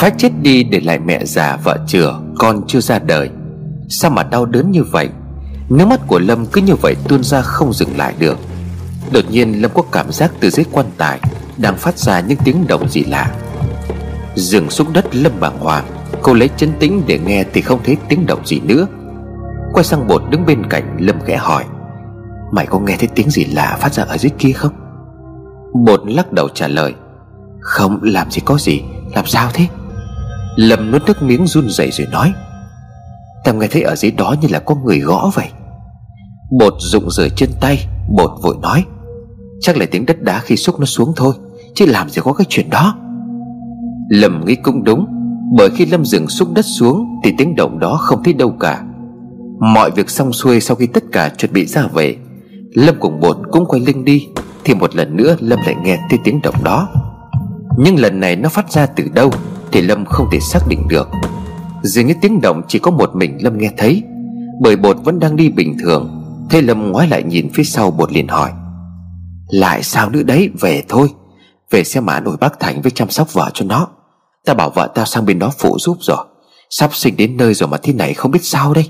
[0.00, 3.30] Phách chết đi để lại mẹ già vợ chừa Con chưa ra đời.
[3.88, 5.08] Sao mà đau đớn như vậy?
[5.68, 8.38] Nước mắt của Lâm cứ như vậy tuôn ra không dừng lại được.
[9.12, 11.20] Đột nhiên, Lâm có cảm giác từ dưới quan tài
[11.56, 13.34] Đang phát ra những tiếng động gì lạ.
[14.34, 15.84] Dừng xuống đất, Lâm bàng hoàng,
[16.22, 18.86] Cô lấy chân tĩnh để nghe thì không thấy tiếng động gì nữa.
[19.72, 21.64] Quay sang bột đứng bên cạnh, Lâm khẽ hỏi,
[22.52, 24.72] Mày có nghe thấy tiếng gì lạ phát ra ở dưới kia không?
[25.84, 26.94] Bột lắc đầu trả lời,
[27.60, 28.82] Không, làm gì có gì,
[29.14, 29.66] Làm sao thế?
[30.60, 32.32] Lâm nuốt nước miếng run rẩy rồi nói,
[33.44, 35.48] Tao nghe thấy ở dưới đó như là có người gõ vậy.
[36.58, 37.86] Bột rụng rời chân tay,
[38.16, 38.84] Bột vội nói,
[39.60, 41.34] Chắc là tiếng đất đá khi xúc nó xuống thôi,
[41.74, 42.94] Chứ làm gì có cái chuyện đó.
[44.10, 45.06] Lâm nghĩ cũng đúng,
[45.56, 48.82] Bởi khi Lâm dừng xúc đất xuống Thì tiếng động đó không thấy đâu cả.
[49.60, 52.16] Mọi việc xong xuôi sau khi tất cả chuẩn bị ra về,
[52.74, 54.26] Lâm cùng bột cũng quay lưng đi,
[54.64, 56.88] Thì một lần nữa Lâm lại nghe thấy tiếng động đó.
[57.78, 59.30] Nhưng lần này nó phát ra từ đâu?
[59.72, 61.08] Thì Lâm không thể xác định được.
[61.82, 64.02] Dường như tiếng động chỉ có một mình Lâm nghe thấy,
[64.62, 66.24] Bởi bột vẫn đang đi bình thường.
[66.50, 68.52] Thế Lâm ngoái lại nhìn phía sau bột liền hỏi,
[69.50, 71.08] Lại sao nữa đấy Về thôi?
[71.70, 73.88] Về xem mã nổi bác Thành với chăm sóc vợ cho nó.
[74.44, 76.26] Ta bảo vợ tao sang bên đó phụ giúp rồi.
[76.70, 78.88] Sắp sinh đến nơi rồi mà thế này không biết sao đây.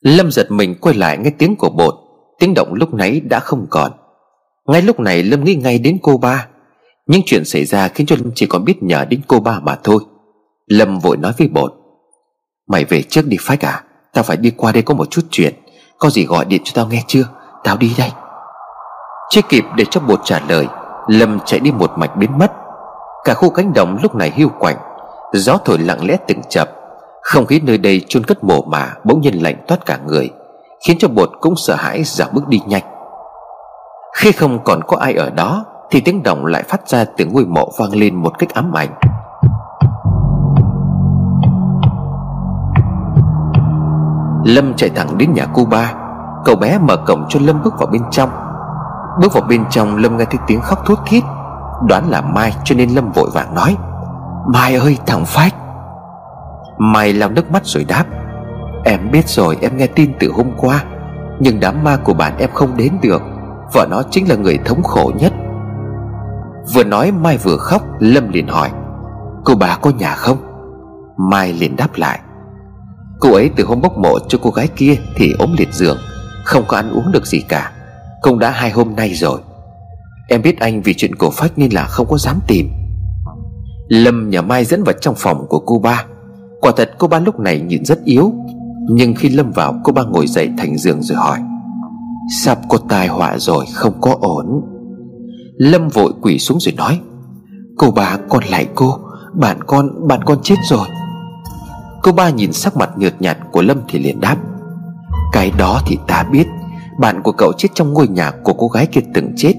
[0.00, 1.94] Lâm giật mình quay lại nghe tiếng của bột.
[2.38, 3.92] Tiếng động lúc nãy đã không còn.
[4.66, 6.48] Ngay lúc này Lâm nghĩ ngay đến cô ba
[7.06, 9.76] những chuyện xảy ra khiến cho Lâm chỉ còn biết nhờ đến cô ba mà
[9.84, 9.98] thôi.
[10.66, 11.74] Lâm vội nói với bột
[12.68, 13.82] Mày về trước đi phách à
[14.14, 15.54] Tao phải đi qua đây có một chút chuyện.
[15.98, 17.24] Có gì gọi điện cho tao nghe chưa?
[17.64, 18.10] Tao đi đây.
[19.30, 20.66] Chưa kịp để cho bột trả lời,
[21.08, 22.52] Lâm chạy đi một mạch biến mất.
[23.24, 24.76] Cả khu cánh đồng lúc này hiu quạnh,
[25.32, 26.70] Gió thổi lặng lẽ từng chập.
[27.22, 30.30] Không khí nơi đây chôn cất mồ mả, Bỗng nhiên lạnh toát cả người,
[30.86, 32.82] Khiến cho bột cũng sợ hãi giảm bước đi nhanh.
[34.16, 37.46] Khi không còn có ai ở đó thì tiếng động lại phát ra từ ngôi
[37.46, 38.90] mộ vang lên một cách ám ảnh.
[44.44, 45.92] Lâm chạy thẳng đến nhà cô ba,
[46.44, 48.30] Cậu bé mở cổng cho Lâm bước vào bên trong.
[49.20, 51.24] Bước vào bên trong, Lâm nghe thấy tiếng khóc thút thít,
[51.88, 53.76] Đoán là Mai cho nên Lâm vội vàng nói,
[54.46, 55.54] Mai ơi, thằng Phách.
[56.78, 58.04] Mai lau nước mắt rồi đáp,
[58.84, 60.84] Em biết rồi, em nghe tin từ hôm qua,
[61.38, 63.22] Nhưng đám ma của bạn em không đến được,
[63.72, 65.32] Vợ nó chính là người thống khổ nhất.
[66.72, 68.70] Vừa nói Mai vừa khóc, Lâm liền hỏi,
[69.44, 70.38] Cô bà có nhà không?
[71.30, 72.20] Mai liền đáp lại,
[73.20, 75.98] Cô ấy từ hôm bốc mộ cho cô gái kia Thì ốm liệt giường,
[76.44, 77.72] Không có ăn uống được gì cả,
[78.22, 79.40] Cũng đã hai hôm nay rồi.
[80.28, 82.70] Em biết anh vì chuyện cổ phách nên là không có dám tìm.
[83.88, 86.04] Lâm nhà Mai dẫn vào trong phòng của cô ba.
[86.60, 88.32] Quả thật cô ba lúc này nhìn rất yếu,
[88.90, 91.38] Nhưng khi Lâm vào, cô ba ngồi dậy thành giường rồi hỏi,
[92.42, 94.73] Sắp có tai họa rồi, không có ổn.
[95.56, 97.00] Lâm vội quỳ xuống rồi nói,
[97.78, 98.98] Cô ba con lại cô,
[99.34, 100.88] Bạn con bạn con chết rồi.
[102.02, 104.36] Cô ba nhìn sắc mặt nhợt nhạt của Lâm thì liền đáp,
[105.32, 106.46] Cái đó thì ta biết,
[107.00, 109.54] Bạn của cậu chết trong ngôi nhà của cô gái kia từng chết.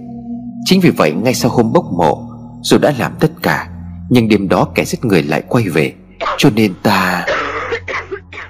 [0.66, 2.29] Chính vì vậy ngay sau hôm bốc mộ,
[2.61, 3.69] Dù đã làm tất cả,
[4.09, 5.94] Nhưng đêm đó kẻ giết người lại quay về.
[6.38, 7.25] Cho nên ta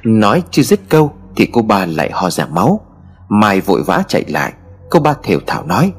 [0.03, 2.79] Nói chưa dứt câu Thì cô ba lại ho ra máu.
[3.29, 4.53] Mai vội vã chạy lại,
[4.89, 5.91] Cô ba thều thảo nói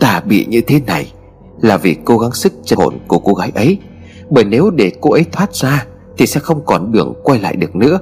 [0.00, 1.12] Ta bị như thế này
[1.60, 3.78] Là vì cố gắng sức chân hồn của cô gái ấy.
[4.30, 5.86] Bởi nếu để cô ấy thoát ra
[6.16, 7.98] Thì sẽ không còn đường quay lại được nữa.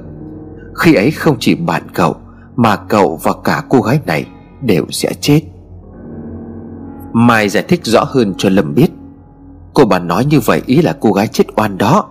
[0.74, 2.16] Khi ấy không chỉ bạn cậu,
[2.56, 4.26] Mà cậu và cả cô gái này
[4.62, 5.40] Đều sẽ chết.
[7.12, 8.88] Mai giải thích rõ hơn cho Lâm biết.
[9.74, 12.10] Cô bà nói như vậy ý là cô gái chết oan đó.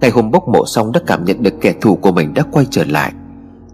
[0.00, 2.66] Ngày hôm bốc mộ xong đã cảm nhận được kẻ thù của mình đã quay
[2.70, 3.12] trở lại.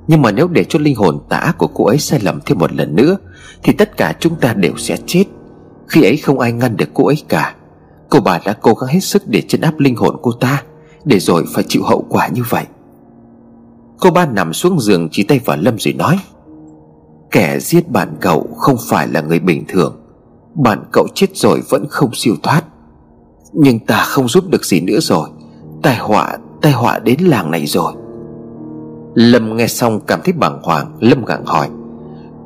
[0.07, 2.73] Nhưng mà nếu để cho linh hồn tả của cô ấy sai lầm thêm một
[2.73, 3.17] lần nữa,
[3.63, 5.25] Thì tất cả chúng ta đều sẽ chết.
[5.87, 7.55] Khi ấy không ai ngăn được cô ấy cả.
[8.11, 10.63] Cô bà đã cố gắng hết sức để chấn áp linh hồn cô ta,
[11.05, 12.65] Để rồi phải chịu hậu quả như vậy.
[14.01, 16.19] Cô ba nằm xuống giường chỉ tay vào Lâm rồi nói,
[17.31, 19.97] Kẻ giết bạn cậu không phải là người bình thường.
[20.55, 22.63] Bạn cậu chết rồi vẫn không siêu thoát.
[23.53, 25.29] Nhưng ta không giúp được gì nữa rồi.
[25.83, 27.93] Tai họa Tai họa đến làng này rồi.
[29.15, 31.69] Lâm nghe xong cảm thấy bàng hoàng, Lâm gặng hỏi,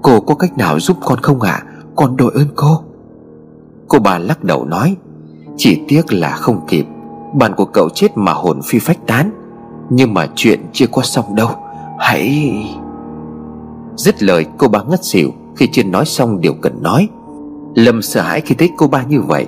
[0.03, 1.53] Cô có cách nào giúp con không ạ?
[1.53, 1.67] À?
[1.97, 2.85] Con đội ơn cô.
[3.91, 4.97] Cô bà lắc đầu nói,
[5.57, 6.87] Chỉ tiếc là không kịp,
[7.35, 9.31] Bạn của cậu chết mà hồn phi phách tán.
[9.91, 11.51] Nhưng mà chuyện chưa có xong đâu,
[11.99, 12.53] Hãy
[13.97, 17.09] Dứt lời, cô bà ngất xỉu Khi chưa nói xong điều cần nói.
[17.75, 19.47] Lâm sợ hãi khi thấy cô ba như vậy.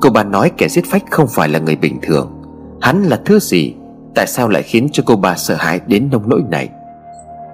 [0.00, 2.32] Cô bà nói kẻ giết phách không phải là người bình thường.
[2.80, 3.74] Hắn là thứ gì?
[4.14, 6.68] Tại sao lại khiến cho cô bà sợ hãi đến nông nỗi này?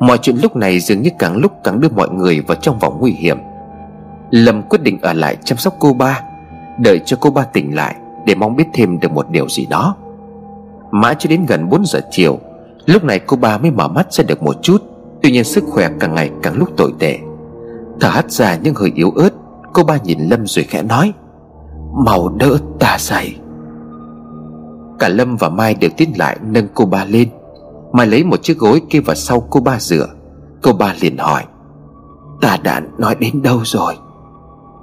[0.01, 2.97] Mọi chuyện lúc này dường như càng lúc càng đưa mọi người vào trong vòng
[3.01, 3.39] nguy hiểm.
[4.31, 6.21] Lâm quyết định ở lại chăm sóc cô ba,
[6.79, 7.97] Đợi cho cô ba tỉnh lại
[8.27, 9.97] Để mong biết thêm được một điều gì đó.
[10.91, 12.39] Mãi cho đến gần 4 giờ chiều,
[12.87, 14.83] Lúc này cô ba mới mở mắt ra được một chút.
[15.23, 17.19] Tuy nhiên sức khỏe càng ngày càng lúc tồi tệ.
[18.01, 19.31] Thở hắt ra nhưng hơi yếu ớt,
[19.73, 21.13] Cô ba nhìn Lâm rồi khẽ nói
[22.05, 23.35] Màu đỡ ta dậy.
[24.99, 27.29] Cả Lâm và Mai đều tiến lại nâng cô ba lên.
[27.93, 30.07] Mai lấy một chiếc gối kê vào sau cô ba rửa
[30.63, 31.45] Cô ba liền hỏi,
[32.41, 33.95] Ta đã nói đến đâu rồi?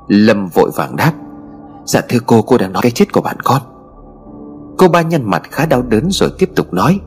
[0.07, 1.13] Lâm vội vàng đáp
[1.85, 3.61] Dạ thưa cô cô đang nói cái chết của bạn con.
[4.77, 6.99] Cô ba nhăn mặt khá đau đớn rồi tiếp tục nói,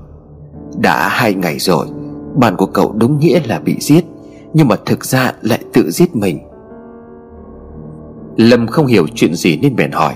[0.76, 1.86] Đã hai ngày rồi,
[2.34, 4.04] Bạn của cậu đúng nghĩa là bị giết,
[4.54, 6.38] Nhưng mà thực ra lại tự giết mình.
[8.36, 10.14] Lâm không hiểu chuyện gì nên bèn hỏi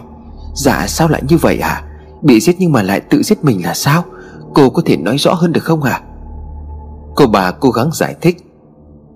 [0.54, 1.84] Dạ sao lại như vậy à
[2.22, 4.04] Bị giết nhưng mà lại tự giết mình là sao?
[4.54, 6.00] Cô có thể nói rõ hơn được không à
[7.16, 8.36] Cô bà cố gắng giải thích,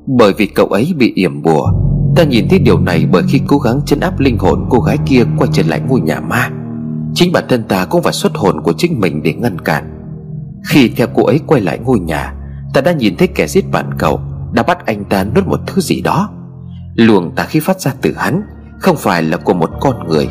[0.06, 1.72] Bởi vì cậu ấy bị yểm bùa
[2.16, 4.98] Ta nhìn thấy điều này bởi khi cố gắng chấn áp linh hồn cô gái
[5.06, 6.50] kia quay trở lại ngôi nhà ma.
[7.14, 9.84] Chính bản thân ta cũng phải xuất hồn của chính mình để ngăn cản.
[10.68, 12.32] Khi theo cô ấy quay lại ngôi nhà,
[12.74, 14.20] Ta đã nhìn thấy kẻ giết bạn cậu
[14.52, 16.30] Đã bắt anh ta nuốt một thứ gì đó.
[16.94, 18.42] Luồng tà khí phát ra từ hắn,
[18.78, 20.28] Không phải là của một con người.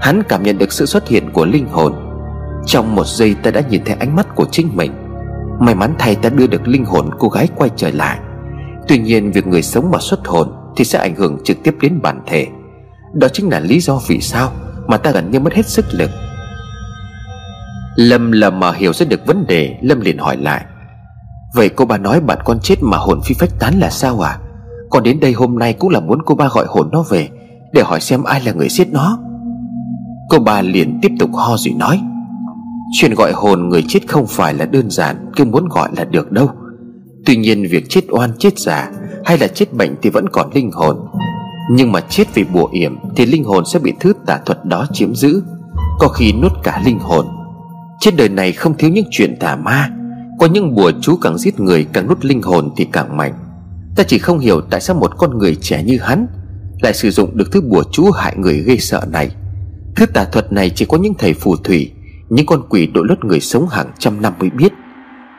[0.00, 1.92] Hắn cảm nhận được sự xuất hiện của linh hồn.
[2.66, 4.92] Trong một giây ta đã nhìn thấy ánh mắt của chính mình.
[5.60, 8.18] May mắn thay ta đưa được linh hồn cô gái quay trở lại.
[8.88, 12.00] Tuy nhiên việc người sống mà xuất hồn thì sẽ ảnh hưởng trực tiếp đến
[12.02, 12.46] bản thể.
[13.14, 14.52] Đó chính là lý do vì sao
[14.86, 16.10] Mà ta gần như mất hết sức lực.
[17.96, 20.64] Lâm lờ mà hiểu ra được vấn đề, Lâm liền hỏi lại.
[21.54, 24.38] Vậy cô bà nói bạn con chết mà hồn phi phách tán là sao à
[24.90, 27.28] Còn đến đây hôm nay cũng là muốn cô ba gọi hồn nó về,
[27.72, 29.18] Để hỏi xem ai là người giết nó.
[30.28, 32.00] Cô ba liền tiếp tục ho rồi nói.
[33.00, 36.32] Chuyện gọi hồn người chết không phải là đơn giản, Cứ muốn gọi là được
[36.32, 36.50] đâu.
[37.26, 38.90] Tuy nhiên việc chết oan chết giả
[39.24, 40.96] hay là chết bệnh thì vẫn còn linh hồn.
[41.70, 44.86] Nhưng mà chết vì bùa yểm Thì linh hồn sẽ bị thứ tà thuật đó
[44.92, 45.42] chiếm giữ.
[45.98, 47.26] Có khi nuốt cả linh hồn.
[48.00, 49.90] Trên đời này không thiếu những chuyện tà ma.
[50.38, 53.34] Có những bùa chú càng giết người Càng nuốt linh hồn thì càng mạnh.
[53.96, 56.26] Ta chỉ không hiểu tại sao một con người trẻ như hắn
[56.80, 59.30] Lại sử dụng được thứ bùa chú hại người gây sợ này.
[59.96, 61.92] Thứ tà thuật này chỉ có những thầy phù thủy,
[62.28, 64.72] Những con quỷ đội lốt người sống hàng trăm năm mới biết.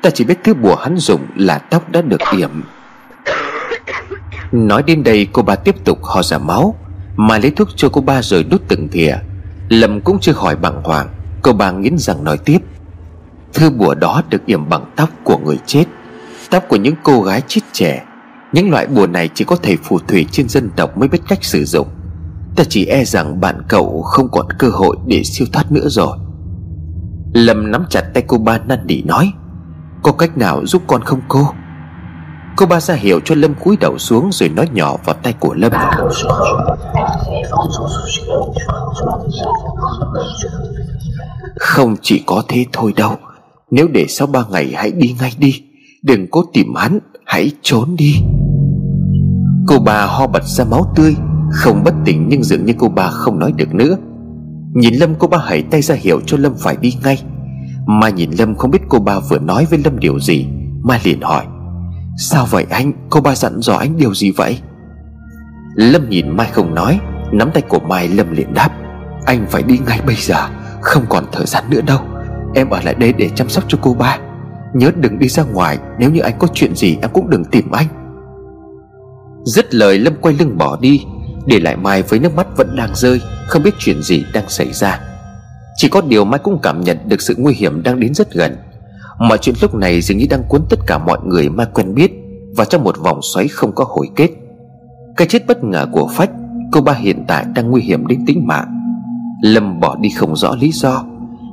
[0.02, 2.50] Ta chỉ biết thứ bùa hắn dùng là tóc đã được yểm.
[4.52, 6.76] Nói đến đây cô ba tiếp tục ho ra máu,
[7.16, 9.16] Mà lấy thuốc cho cô ba rồi đút từng thìa.
[9.70, 11.10] Lâm cũng chưa hỏi bằng hoàng,
[11.42, 12.60] Cô ba nghiến rằng nói tiếp.
[13.54, 15.86] Thư bùa đó được yểm bằng tóc của người chết,
[16.50, 18.04] Tóc của những cô gái chết trẻ.
[18.54, 21.44] Những loại bùa này chỉ có thầy phù thủy trên dân tộc mới biết cách
[21.44, 21.88] sử dụng.
[22.56, 26.18] Ta chỉ e rằng bạn cậu không còn cơ hội để siêu thoát nữa rồi.
[27.34, 29.32] Lâm nắm chặt tay cô ba năn nỉ nói,
[30.04, 31.48] Có cách nào giúp con không cô?
[32.56, 35.54] Cô ba ra hiệu cho Lâm cúi đầu xuống Rồi nói nhỏ vào tay của
[35.54, 35.72] Lâm.
[41.60, 43.16] Không chỉ có thế thôi đâu.
[43.72, 45.62] Nếu để sau ba ngày hãy đi ngay đi.
[46.04, 48.16] Đừng cố tìm hắn, Hãy trốn đi.
[49.68, 51.16] Cô bà ho bật ra máu tươi,
[51.52, 53.98] Không bất tỉnh nhưng dường như cô bà không nói được nữa.
[54.74, 57.24] Nhìn Lâm, cô ba hãy tay ra hiệu cho Lâm phải đi ngay.
[57.88, 60.46] Mai nhìn Lâm, không biết cô ba vừa nói với Lâm điều gì
[60.84, 61.46] Mai liền hỏi.
[62.18, 62.94] Sao vậy anh?
[63.10, 64.58] Cô ba dặn dò anh điều gì vậy?
[65.76, 67.00] Lâm nhìn Mai không nói,
[67.32, 68.70] Nắm tay của Mai Lâm liền đáp.
[69.26, 70.48] Anh phải đi ngay bây giờ,
[70.82, 72.00] Không còn thời gian nữa đâu.
[72.56, 74.18] Em ở lại đây để chăm sóc cho cô ba.
[74.74, 77.72] Nhớ đừng đi ra ngoài, Nếu như anh có chuyện gì em cũng đừng tìm
[77.72, 77.88] anh.
[79.46, 81.06] Dứt lời, Lâm quay lưng bỏ đi,
[81.46, 84.74] Để lại Mai với nước mắt vẫn đang rơi, Không biết chuyện gì đang xảy
[84.74, 85.00] ra.
[85.76, 88.58] Chỉ có điều Mai cũng cảm nhận được sự nguy hiểm đang đến rất gần.
[89.30, 92.12] Mọi chuyện lúc này dường như đang cuốn tất cả mọi người ma quen biết
[92.56, 94.30] và trong một vòng xoáy không có hồi kết.
[95.18, 96.30] Cái chết bất ngờ của Phách,
[96.72, 98.68] Cô ba hiện tại đang nguy hiểm đến tính mạng.
[99.44, 101.04] Lâm bỏ đi không rõ lý do,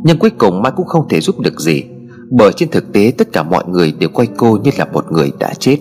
[0.04, 1.84] Nhưng cuối cùng Mai cũng không thể giúp được gì,
[2.30, 5.32] Bởi trên thực tế tất cả mọi người đều coi cô như là một người
[5.38, 5.76] đã chết.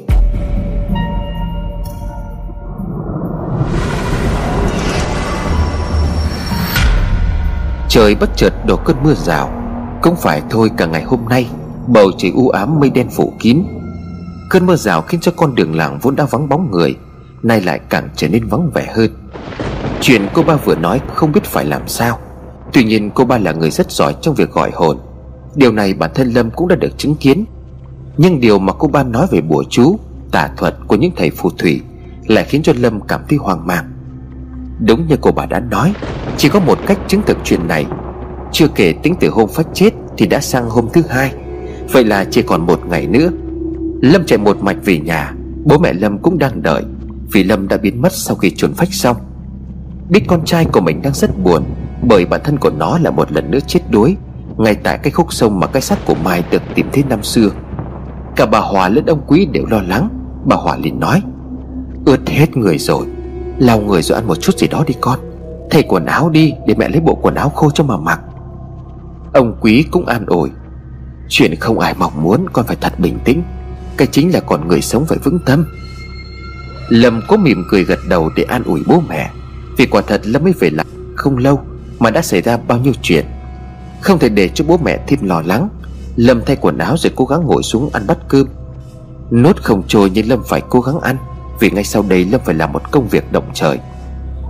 [7.89, 9.51] Trời bất chợt đổ cơn mưa rào,
[10.01, 11.48] Cũng phải thôi cả ngày hôm nay.
[11.88, 13.63] Bầu trời u ám mây đen phủ kín.
[14.50, 16.96] Cơn mưa rào khiến cho con đường làng vốn đã vắng bóng người,
[17.44, 19.12] Nay lại càng trở nên vắng vẻ hơn.
[20.01, 22.20] Chuyện cô ba vừa nói không biết phải làm sao.
[22.74, 24.98] Tuy nhiên cô ba là người rất giỏi trong việc gọi hồn.
[25.56, 27.46] Điều này bản thân Lâm cũng đã được chứng kiến.
[28.17, 30.00] Nhưng điều mà cô ba nói về bùa chú,
[30.32, 31.82] Tà thuật của những thầy phù thủy
[32.27, 33.91] Lại khiến cho Lâm cảm thấy hoang mang.
[34.79, 35.94] Đúng như cô bà đã nói,
[36.38, 37.86] Chỉ có một cách chứng thực chuyện này.
[38.51, 41.34] Chưa kể tính từ hôm phát chết Thì đã sang hôm thứ hai.
[41.91, 43.29] Vậy là chỉ còn một ngày nữa.
[44.01, 45.34] Lâm chạy một mạch về nhà,
[45.65, 46.84] Bố mẹ Lâm cũng đang đợi,
[47.32, 49.17] Vì Lâm đã biến mất sau khi trốn phách xong.
[50.10, 51.63] Biết con trai của mình đang rất buồn,
[52.01, 54.15] Bởi bản thân của nó là một lần nữa chết đuối,
[54.58, 57.50] Ngay tại cái khúc sông mà cái xác của Mai được tìm thấy năm xưa.
[58.36, 60.10] Cả bà Hòa lẫn ông Quý đều lo lắng,
[60.46, 61.22] Bà Hòa liền nói,
[62.06, 63.06] Ướt hết người rồi,
[63.58, 65.20] Lau người rồi ăn một chút gì đó đi con.
[65.72, 68.22] Thay quần áo đi, để mẹ lấy bộ quần áo khô cho mà mặc.
[69.34, 70.50] Ông Quý cũng an ủi
[71.29, 73.43] Chuyện không ai mong muốn, con phải thật bình tĩnh.
[73.98, 75.65] Cái chính là còn người sống phải vững tâm.
[76.89, 79.31] Lâm có mỉm cười gật đầu để an ủi bố mẹ,
[79.77, 81.62] Vì quả thật Lâm mới về lại không lâu
[82.00, 83.25] Mà đã xảy ra bao nhiêu chuyện.
[84.01, 85.69] Không thể để cho bố mẹ thêm lo lắng,
[86.15, 88.48] Lâm thay quần áo rồi cố gắng ngồi xuống ăn bát cơm.
[89.31, 91.17] Nốt không trôi nhưng Lâm phải cố gắng ăn,
[91.60, 93.79] Vì ngay sau đây Lâm phải làm một công việc động trời.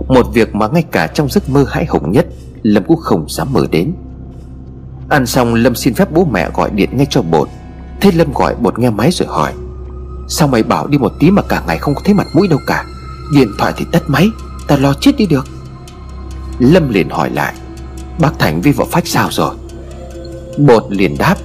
[0.08, 2.26] Một việc mà ngay cả trong giấc mơ hãi hùng nhất,
[2.62, 3.94] Lâm cũng không dám mơ đến.
[5.08, 7.48] Ăn xong, Lâm xin phép bố mẹ gọi điện ngay cho bột.
[8.00, 9.52] Thế Lâm gọi, bột nghe máy rồi hỏi.
[10.28, 12.58] Sao mày bảo đi một tí mà cả ngày không có thấy mặt mũi đâu
[12.66, 12.84] cả?
[13.32, 14.28] Điện thoại thì tắt máy,
[14.68, 15.46] Ta lo chết đi được.
[16.58, 17.54] Lâm liền hỏi lại.
[18.18, 19.54] Bác Thành với vợ phách sao rồi?
[20.58, 21.36] Bột liền đáp.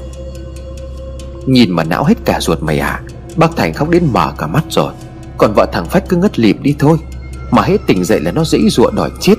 [1.46, 3.02] Nhìn mà não hết cả ruột mày à
[3.36, 4.94] Bác Thành khóc đến mở cả mắt rồi.
[5.38, 6.98] Còn vợ thằng Phách cứ ngất lịm đi thôi.
[7.52, 9.36] Mà hết tỉnh dậy là nó dễ dụa đòi chết.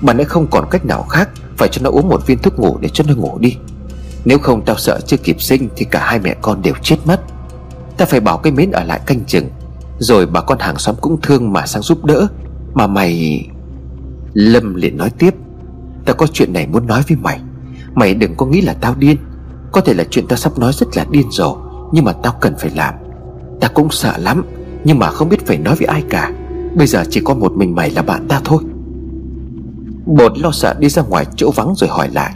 [0.00, 1.28] Bà ấy không còn cách nào khác.
[1.56, 3.56] Phải cho nó uống một viên thuốc ngủ để cho nó ngủ đi.
[4.24, 7.20] Nếu không tao sợ chưa kịp sinh Thì cả hai mẹ con đều chết mất.
[7.96, 9.48] Ta phải bảo cái mến ở lại canh chừng,
[9.98, 12.26] Rồi bà con hàng xóm cũng thương mà sang giúp đỡ.
[12.74, 13.44] Mà mày
[14.34, 15.34] Lâm liền nói tiếp
[16.04, 17.40] Tao có chuyện này muốn nói với mày.
[17.94, 19.16] Mày đừng có nghĩ là tao điên.
[19.72, 21.56] Có thể là chuyện tao sắp nói rất là điên rồ,
[21.92, 22.94] Nhưng mà tao cần phải làm.
[23.60, 24.44] Ta cũng sợ lắm,
[24.84, 26.32] Nhưng mà không biết phải nói với ai cả.
[26.76, 28.62] Bây giờ chỉ có một mình mày là bạn ta thôi.
[30.06, 32.34] Bột lo sợ đi ra ngoài chỗ vắng rồi hỏi lại.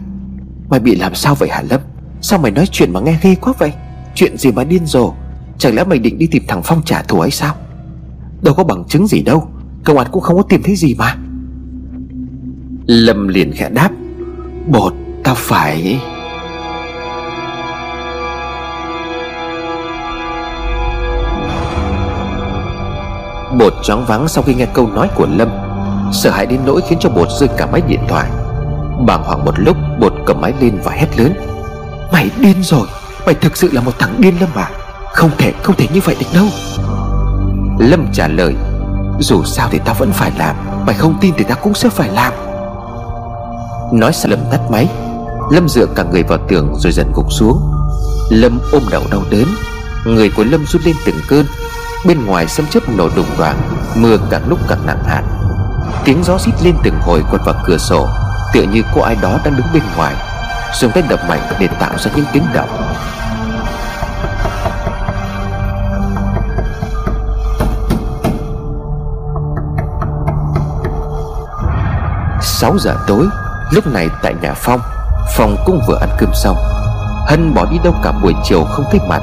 [0.68, 1.80] Mày bị làm sao vậy hả Lâm?
[2.20, 3.72] Sao mày nói chuyện mà nghe ghê quá vậy?
[4.14, 5.12] Chuyện gì mà điên rồ?
[5.58, 7.54] Chẳng lẽ mày định đi tìm thằng Phong trả thù ấy sao?
[8.42, 9.48] Đâu có bằng chứng gì đâu.
[9.84, 11.16] Công an cũng không có tìm thấy gì mà.
[12.86, 13.90] Lâm liền khẽ đáp.
[14.66, 14.94] Bột,
[15.24, 16.00] tao phải
[23.58, 25.67] Bột choáng váng sau khi nghe câu nói của Lâm.
[26.12, 28.28] Sợ hãi đến nỗi khiến cho bột rơi cả máy điện thoại.
[29.06, 31.34] Bàng hoàng một lúc, Bột cầm máy lên và hét lớn.
[32.12, 32.86] Mày điên rồi,
[33.26, 34.70] Mày thực sự là một thằng điên Lâm à?
[35.12, 36.46] Không thể không thể như vậy được đâu.
[37.78, 38.54] Lâm trả lời,
[39.20, 42.08] Dù sao thì tao vẫn phải làm, Mày không tin thì tao cũng sẽ phải
[42.08, 42.32] làm.
[43.92, 44.88] Nói xong, Lâm tắt máy.
[45.50, 47.72] Lâm dựa cả người vào tường rồi dần gục xuống.
[48.30, 49.44] Lâm ôm đầu đau đớn.
[50.04, 51.46] Người của Lâm rút lên từng cơn.
[52.06, 53.56] Bên ngoài sấm chớp nổ đùng đoàn
[53.96, 55.22] Mưa càng lúc càng nặng hạt.
[56.04, 58.08] Tiếng gió xít lên từng hồi quật vào cửa sổ,
[58.52, 60.14] Tựa như có ai đó đang đứng bên ngoài.
[60.80, 62.68] Dùng tay đập mạnh để tạo ra những tiếng động.
[72.40, 73.26] Sáu giờ tối,
[73.70, 74.80] Lúc này tại nhà Phong
[75.36, 76.56] Phong cũng vừa ăn cơm xong.
[77.26, 79.22] Hân bỏ đi đâu cả buổi chiều không thấy mặt.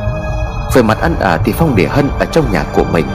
[0.74, 3.06] Về mặt ăn ở thì Phong để Hân ở trong nhà của mình.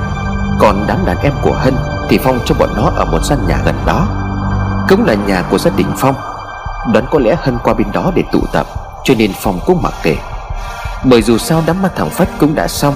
[0.60, 1.74] Còn đám đàn em của Hân
[2.10, 4.08] thì Phong cho bọn nó ở một gian nhà gần đó.
[4.88, 6.14] Cũng là nhà của gia đình Phong.
[6.92, 8.66] Đoán có lẽ Hân qua bên đó để tụ tập,
[9.04, 10.16] Cho nên Phong cũng mặc kệ.
[11.04, 12.94] Bởi dù sao đám ma thằng Phách cũng đã xong,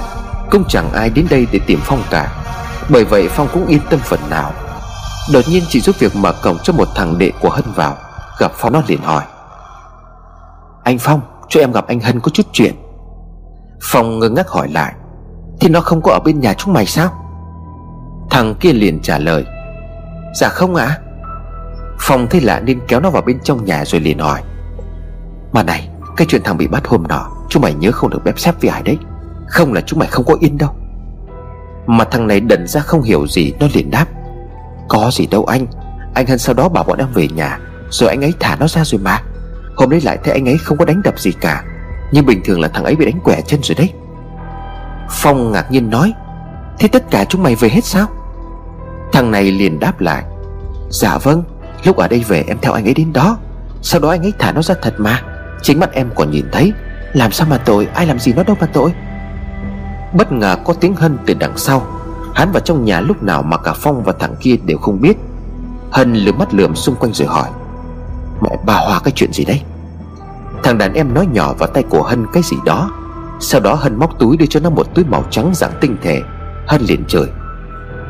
[0.51, 2.33] Cũng chẳng ai đến đây để tìm Phong cả.
[2.89, 4.53] Bởi vậy Phong cũng yên tâm phần nào.
[5.33, 7.97] Đột nhiên chỉ giúp việc mở cổng cho một thằng đệ của Hân vào,
[8.39, 9.23] Gặp Phong nó liền hỏi.
[10.85, 12.75] Anh Phong, cho em gặp anh Hân có chút chuyện.
[13.83, 14.95] Phong ngơ ngác hỏi lại.
[15.61, 17.24] Thì nó không có ở bên nhà chúng mày sao?
[18.31, 19.45] Thằng kia liền trả lời
[20.35, 20.87] Dạ không ạ.
[20.87, 20.99] À?
[22.01, 24.43] Phong thấy lạ nên kéo nó vào bên trong nhà rồi liền hỏi,
[25.53, 28.39] Mà này, Cái chuyện thằng bị bắt hôm nọ Chúng mày nhớ không được bếp
[28.39, 28.99] xếp với ai đấy?
[29.49, 30.71] Không là chúng mày không có yên đâu.
[31.87, 34.07] Mà thằng này đần ra không hiểu gì, Nó liền đáp,
[34.89, 35.67] có gì đâu anh
[36.15, 37.59] Anh Hân sau đó bảo bọn em về nhà,
[37.91, 39.23] Rồi anh ấy thả nó ra rồi mà.
[39.77, 41.65] Hôm đấy lại thấy anh ấy không có đánh đập gì cả,
[42.13, 43.93] Nhưng bình thường là thằng ấy bị đánh quẻ chân rồi đấy.
[45.11, 46.13] Phong ngạc nhiên nói
[46.79, 48.07] Thế tất cả chúng mày về hết sao?
[49.13, 50.25] Thằng này liền đáp lại
[50.91, 51.43] Dạ vâng
[51.85, 53.39] Lúc ở đây về em theo anh ấy đến đó.
[53.83, 55.23] Sau đó anh ấy thả nó ra thật mà.
[55.63, 56.73] Chính mắt em còn nhìn thấy,
[57.13, 58.93] Làm sao mà tội, Ai làm gì nó đâu mà tội.
[60.15, 61.87] Bất ngờ có tiếng Hân từ đằng sau.
[62.35, 65.17] Hắn vào trong nhà lúc nào mà cả Phong và thằng kia đều không biết.
[65.91, 67.49] Hân lướt mắt lườm xung quanh rồi hỏi,
[68.41, 69.63] Mẹ, bà hòa cái chuyện gì đấy?
[70.63, 72.91] Thằng đàn em nói nhỏ vào tay của Hân cái gì đó.
[73.41, 76.23] Sau đó Hân móc túi đưa cho nó một túi màu trắng dạng tinh thể.
[76.67, 77.27] Hân liền trời.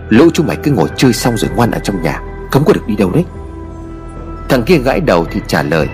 [0.09, 2.21] Lũ chúng mày cứ ngồi chơi xong rồi ngoan ở trong nhà
[2.51, 3.25] Không có được đi đâu đấy?
[4.49, 5.89] Thằng kia gãi đầu thì trả lời,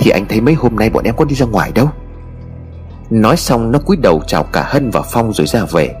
[0.00, 1.90] Thì anh thấy mấy hôm nay bọn em có đi ra ngoài đâu?
[3.10, 5.94] Nói xong, nó cúi đầu chào cả Hân và Phong rồi ra về.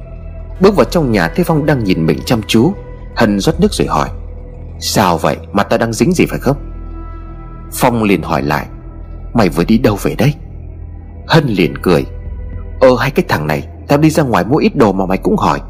[0.60, 2.72] Bước vào trong nhà, thấy Phong đang nhìn mình chăm chú.
[3.16, 4.08] Hân rót nước rồi hỏi,
[4.80, 5.36] Sao vậy?
[5.52, 6.56] Mà ta đang dính gì phải không?
[7.72, 8.66] Phong liền hỏi lại,
[9.34, 10.34] Mày vừa đi đâu về đấy?
[11.26, 12.06] Hân liền cười
[12.80, 15.36] Ờ hay cái thằng này, Tao đi ra ngoài mua ít đồ mà mày cũng
[15.36, 15.60] hỏi.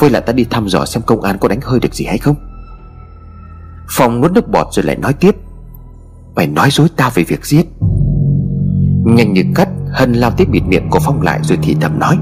[0.00, 2.18] Với lại ta đi thăm dò xem công an có đánh hơi được gì hay
[2.18, 2.36] không.
[3.88, 5.36] Phong nuốt nước bọt rồi lại nói tiếp.
[6.34, 7.66] Mày nói dối tao về việc giết.
[9.04, 12.18] Nhanh như cắt, Hân lao tiếp bịt miệng của Phong lại rồi thì thầm nói.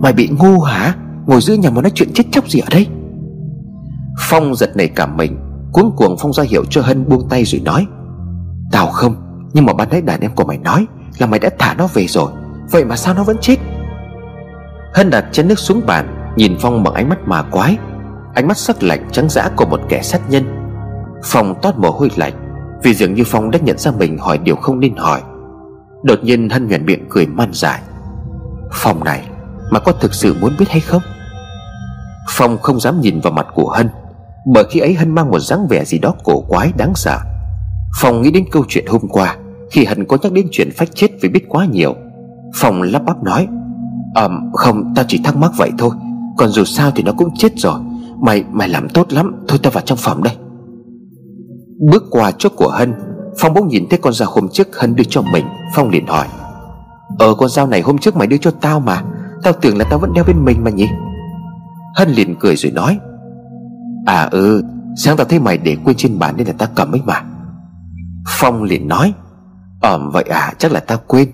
[0.00, 0.96] Mày bị ngu hả?
[1.26, 2.86] Ngồi giữa nhà mà nói chuyện chết chóc gì ở đây?
[4.18, 5.38] Phong giật nảy cả mình,
[5.72, 7.86] Cuống cuồng Phong ra hiệu cho Hân buông tay rồi nói.
[8.72, 9.14] Tao không,
[9.52, 10.86] Nhưng mà ban nãy đàn em của mày nói
[11.18, 12.32] Là mày đã thả nó về rồi.
[12.70, 13.56] Vậy mà sao nó vẫn chết?
[14.94, 17.76] Hân đặt chén nước xuống bàn Nhìn Phong bằng ánh mắt mà quái.
[18.34, 20.44] Ánh mắt sắc lạnh trắng dã của một kẻ sát nhân.
[21.24, 22.32] Phong toát mồ hôi lạnh
[22.82, 25.22] Vì dường như Phong đã nhận ra mình hỏi điều không nên hỏi.
[26.02, 27.80] Đột nhiên Hân nhuận miệng cười man dại.
[28.72, 29.28] Phong này
[29.70, 31.02] Mà có thực sự muốn biết hay không?
[32.28, 33.88] Phong không dám nhìn vào mặt của Hân
[34.46, 37.18] Bởi khi ấy Hân mang một dáng vẻ gì đó cổ quái đáng sợ.
[38.00, 39.36] Phong nghĩ đến câu chuyện hôm qua
[39.70, 41.94] Khi Hân có nhắc đến chuyện phách chết vì biết quá nhiều.
[42.54, 43.48] Phong lắp bắp nói
[44.14, 45.90] Ờm um, không ta chỉ thắc mắc vậy thôi
[46.38, 47.80] còn dù sao thì nó cũng chết rồi.
[48.20, 49.44] Mày mày làm tốt lắm.
[49.48, 50.36] Thôi tao vào trong phòng đây.
[51.90, 52.94] Bước qua chỗ của Hân,
[53.38, 55.44] Phong bỗng nhìn thấy con dao hôm trước Hân đưa cho mình.
[55.74, 56.26] Phong liền hỏi
[57.18, 59.02] Ờ con dao này hôm trước mày đưa cho tao mà.
[59.42, 60.88] Tao tưởng là tao vẫn đeo bên mình mà nhỉ?
[61.96, 62.98] Hân liền cười rồi nói
[64.06, 64.62] À ừ
[64.96, 67.22] Sáng tao thấy mày để quên trên bàn nên là tao cầm ấy mà.
[68.28, 69.14] Phong liền nói
[69.80, 71.28] ờ vậy à chắc là tao quên.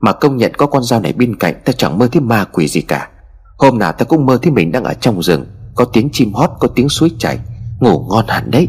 [0.00, 2.68] Mà công nhận có con dao này bên cạnh, Tao chẳng mơ thấy ma quỷ
[2.68, 3.08] gì cả.
[3.58, 6.50] Hôm nào ta cũng mơ thấy mình đang ở trong rừng, Có tiếng chim hót,
[6.60, 7.38] có tiếng suối chảy,
[7.80, 8.68] Ngủ ngon hẳn đấy.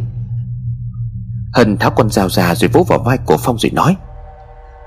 [1.54, 3.95] Hân tháo con dao ra rồi vỗ vào vai của Phong rồi nói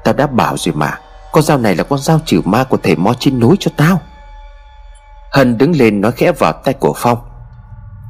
[0.05, 0.99] Tao đã bảo rồi mà,
[1.33, 4.01] Con dao này là con dao trừ ma của thầy mo trên núi cho tao.
[5.33, 7.19] Hân đứng lên nói khẽ vào tay của Phong,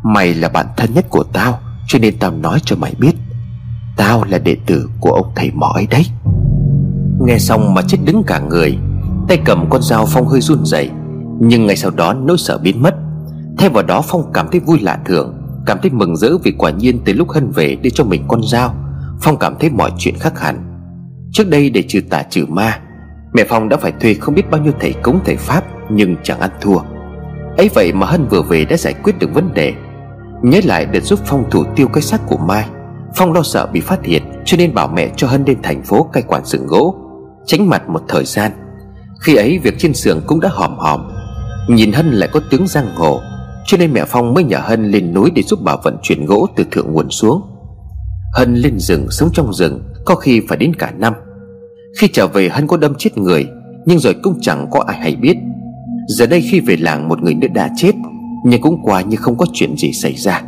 [0.05, 3.13] Mày là bạn thân nhất của tao, Cho nên tao nói cho mày biết,
[3.97, 6.07] Tao là đệ tử của ông thầy Mo ấy đấy.
[7.21, 8.79] Nghe xong mà chết đứng cả người,
[9.29, 10.91] Tay cầm con dao Phong hơi run rẩy
[11.41, 12.95] nhưng ngày sau đó nỗi sợ biến mất.
[13.59, 16.71] Thay vào đó Phong cảm thấy vui lạ thường, Cảm thấy mừng rỡ vì quả
[16.71, 18.75] nhiên từ lúc Hân về đưa cho mình con dao.
[19.21, 20.57] Phong cảm thấy mọi chuyện khác hẳn.
[21.33, 22.81] Trước đây để trừ tà trừ ma,
[23.33, 26.41] Mẹ Phong đã phải thuê không biết bao nhiêu thầy cúng, thầy Pháp, Nhưng chẳng
[26.41, 26.79] ăn thua.
[27.57, 29.75] Ấy vậy mà Hân vừa về đã giải quyết được vấn đề.
[30.43, 32.67] Nhớ lại để giúp Phong thủ tiêu cái xác của Mai,
[33.15, 36.03] Phong lo sợ bị phát hiện, Cho nên bảo mẹ cho Hân lên thành phố
[36.13, 36.95] cai quản xưởng gỗ.
[37.47, 38.53] Tránh mặt một thời gian.
[39.21, 41.20] Khi ấy việc trên xưởng cũng đã hòm hòm
[41.71, 43.21] Nhìn Hân lại có tướng giang hồ,
[43.67, 46.47] Cho nên mẹ Phong mới nhờ Hân lên núi Để giúp bà vận chuyển gỗ
[46.57, 47.43] từ thượng nguồn xuống.
[48.35, 51.15] Hân lên rừng sống trong rừng, Có khi phải đến cả năm.
[51.99, 53.47] Khi trở về, Hân có đâm chết người,
[53.87, 55.37] Nhưng rồi cũng chẳng có ai hay biết.
[56.09, 57.93] Giờ đây khi về làng, một người nữa đã chết,
[58.45, 60.43] Nhưng cũng qua như không có chuyện gì xảy ra.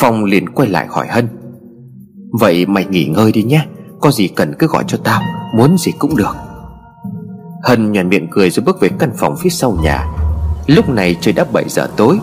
[0.00, 1.28] Phong liền quay lại hỏi Hân,
[2.40, 3.66] Vậy mày nghỉ ngơi đi nhé,
[4.00, 5.22] Có gì cần cứ gọi cho tao,
[5.56, 6.36] Muốn gì cũng được.
[7.64, 10.06] Hân nhoèn miệng cười rồi bước về căn phòng phía sau nhà.
[10.66, 12.18] Lúc này trời đã 7 giờ tối,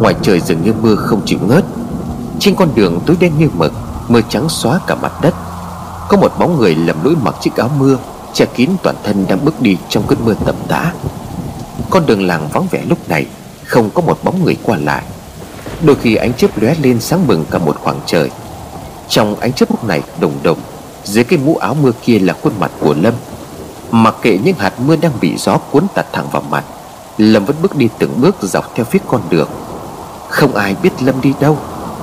[0.00, 1.64] Ngoài trời dường như mưa không chịu ngớt.
[2.38, 3.72] Trên con đường tối đen như mực,
[4.08, 5.34] Mưa trắng xóa cả mặt đất.
[6.08, 7.96] Có một bóng người lầm lũi mặc chiếc áo mưa,
[8.32, 10.92] Che kín toàn thân đang bước đi trong cơn mưa tầm tã.
[11.90, 13.26] Con đường làng vắng vẻ lúc này,
[13.64, 15.02] Không có một bóng người qua lại.
[15.82, 18.30] Đôi khi ánh chớp lóe lên sáng bừng cả một khoảng trời.
[19.08, 20.58] Trong ánh chớp lúc này, đồng đồng,
[21.04, 23.14] Dưới cái mũ áo mưa kia là khuôn mặt của Lâm.
[23.90, 26.64] Mặc kệ những hạt mưa đang bị gió cuốn tạt thẳng vào mặt,
[27.18, 29.48] Lâm vẫn bước đi từng bước dọc theo phía con đường.
[30.28, 31.58] Không ai biết Lâm đi đâu,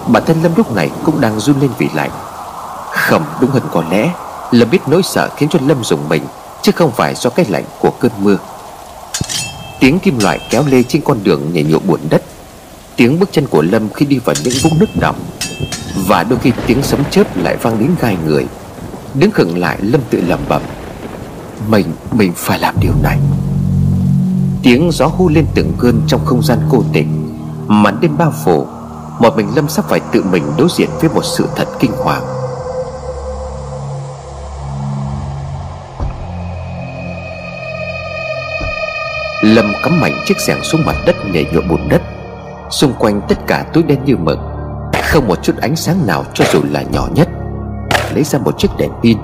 [0.08, 2.10] Bản thân Lâm lúc này cũng đang run lên vì lạnh.
[2.92, 4.12] Không, đúng hơn có lẽ,
[4.52, 6.24] Lâm biết nỗi sợ khiến cho Lâm dùng mình,
[6.62, 8.38] Chứ không phải do cái lạnh của cơn mưa.
[9.80, 12.24] Tiếng kim loại kéo lê trên con đường nhảy nhộn buồn đất,
[12.96, 15.16] Tiếng bước chân của Lâm khi đi vào những vũng nước đọng,
[16.08, 18.48] Và đôi khi tiếng sấm chớp lại vang đến gai người.
[19.14, 20.62] Đứng khựng lại, Lâm tự lẩm bẩm.
[21.68, 23.20] Mình, mình phải làm điều này.
[24.64, 27.08] Tiếng gió hú lên từng cơn trong không gian cô tịch
[27.68, 28.68] Màn đêm bao phủ
[29.20, 32.24] Một mình Lâm sắp phải tự mình đối diện với một sự thật kinh hoàng.
[39.42, 42.02] Lâm cắm mạnh chiếc xẻng xuống mặt đất nhảy nhụa bùn đất.
[42.70, 44.40] Xung quanh tất cả tối đen như mực
[45.04, 47.30] Không một chút ánh sáng nào cho dù là nhỏ nhất.
[48.14, 49.18] Lấy ra một chiếc đèn pin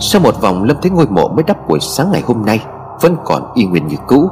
[0.00, 2.64] sau một vòng Lâm thấy ngôi mộ mới đắp buổi sáng ngày hôm nay,
[3.00, 4.30] Vẫn còn y nguyên như cũ.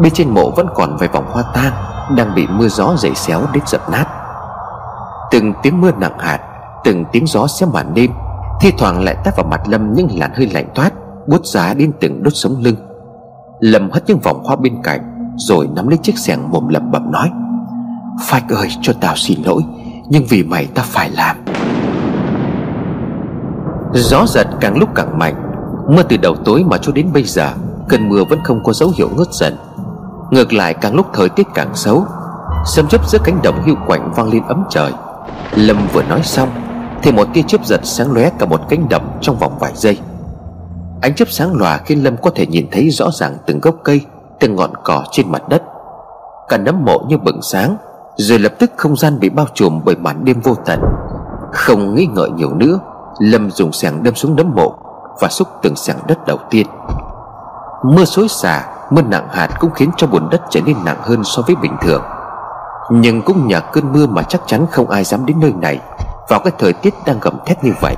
[0.00, 1.72] Bên trên mộ vẫn còn vài vòng hoa tang
[2.16, 4.04] Đang bị mưa gió dày xéo đến dập nát.
[5.30, 6.40] Từng tiếng mưa nặng hạt,
[6.84, 8.10] Từng tiếng gió xé màn đêm,
[8.60, 10.92] Thi thoảng lại tát vào mặt Lâm những làn hơi lạnh toát
[11.26, 12.76] Bút giá đến từng đốt sống lưng.
[13.60, 17.12] Lâm hất những vòng hoa bên cạnh, Rồi nắm lấy chiếc xẻng mồm lẩm bẩm
[17.12, 17.30] nói,
[18.20, 19.62] Phách ơi, cho tao xin lỗi,
[20.08, 21.36] Nhưng vì mày ta phải làm.
[23.94, 25.34] Gió giật càng lúc càng mạnh.
[25.88, 27.50] Mưa từ đầu tối mà cho đến bây giờ,
[27.88, 29.56] Cơn mưa vẫn không có dấu hiệu ngớt dần.
[30.30, 32.04] Ngược lại, càng lúc thời tiết càng xấu
[32.66, 34.92] Sâm chớp giữa cánh đồng hưu quạnh vang lên ấm trời.
[35.54, 36.48] Lâm vừa nói xong,
[37.02, 39.98] Thì một tia chớp giật sáng lóe cả một cánh đồng trong vòng vài giây.
[41.00, 44.00] Ánh chớp sáng lòa khiến Lâm có thể nhìn thấy rõ ràng từng gốc cây,
[44.40, 45.62] Từng ngọn cỏ trên mặt đất.
[46.48, 47.76] Cả nấm mộ như bừng sáng,
[48.16, 50.80] Rồi lập tức không gian bị bao trùm bởi màn đêm vô tận.
[51.52, 52.78] Không nghĩ ngợi nhiều nữa
[53.18, 54.74] Lâm dùng sẻng đâm xuống nấm mộ
[55.20, 56.66] Và xúc từng sẻng đất đầu tiên.
[57.84, 61.24] Mưa xối xả, Mưa nặng hạt cũng khiến cho bùn đất trở nên nặng hơn
[61.24, 62.02] so với bình thường.
[62.90, 65.80] Nhưng cũng nhờ cơn mưa mà chắc chắn không ai dám đến nơi này
[66.28, 67.94] Vào cái thời tiết đang gầm thét như vậy.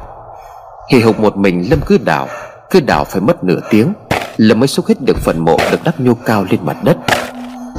[0.90, 2.28] Hì hục một mình, Lâm cứ đào
[2.70, 3.92] Cứ đào phải mất nửa tiếng,
[4.36, 6.96] Lâm mới xúc hết được phần mộ được đắp nhô cao lên mặt đất.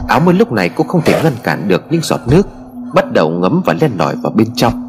[0.07, 2.47] Áo mưa lúc này cũng không thể ngăn cản được những giọt nước
[2.93, 4.84] Bắt đầu ngấm và len lỏi vào bên trong.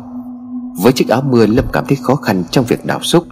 [0.82, 3.24] Với chiếc áo mưa Lâm cảm thấy khó khăn trong việc đào xúc.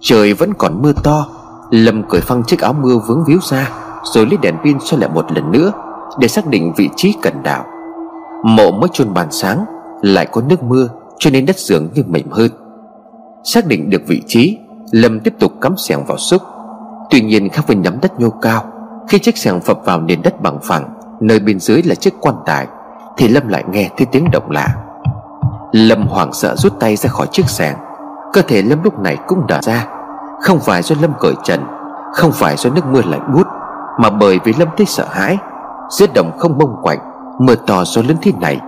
[0.00, 1.26] Trời vẫn còn mưa to,
[1.70, 3.70] Lâm cởi phăng chiếc áo mưa vướng víu ra,
[4.02, 5.72] Rồi lấy đèn pin soi lại một lần nữa
[6.18, 7.64] Để xác định vị trí cần đào.
[8.44, 9.64] Mộ mới chôn bàn sáng,
[10.02, 12.50] Lại có nước mưa, cho nên đất dưỡng như mềm hơn.
[13.44, 14.58] Xác định được vị trí,
[14.90, 16.42] Lâm tiếp tục cắm sẻng vào xúc.
[17.10, 18.64] Tuy nhiên khác với nắm đất nhô cao,
[19.08, 22.34] Khi chiếc sẻng phập vào nền đất bằng phẳng, Nơi bên dưới là chiếc quan
[22.46, 22.66] tài,
[23.16, 24.74] Thì Lâm lại nghe thấy tiếng động lạ.
[25.74, 27.76] Lâm hoảng sợ rút tay ra khỏi chiếc xẻng
[28.32, 29.86] Cơ thể Lâm lúc này cũng đờ ra.
[30.40, 31.60] Không phải do Lâm cởi trần,
[32.12, 33.46] Không phải do nước mưa lạnh bút
[34.00, 35.38] Mà bởi vì Lâm thấy sợ hãi.
[35.90, 36.98] Giữa đồng không bông quạnh,
[37.38, 38.60] Mưa to gió lớn thế này,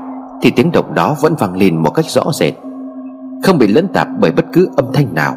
[0.42, 2.54] Thì tiếng động đó vẫn vang lên một cách rõ rệt.
[3.42, 5.36] Không bị lẫn tạp bởi bất cứ âm thanh nào.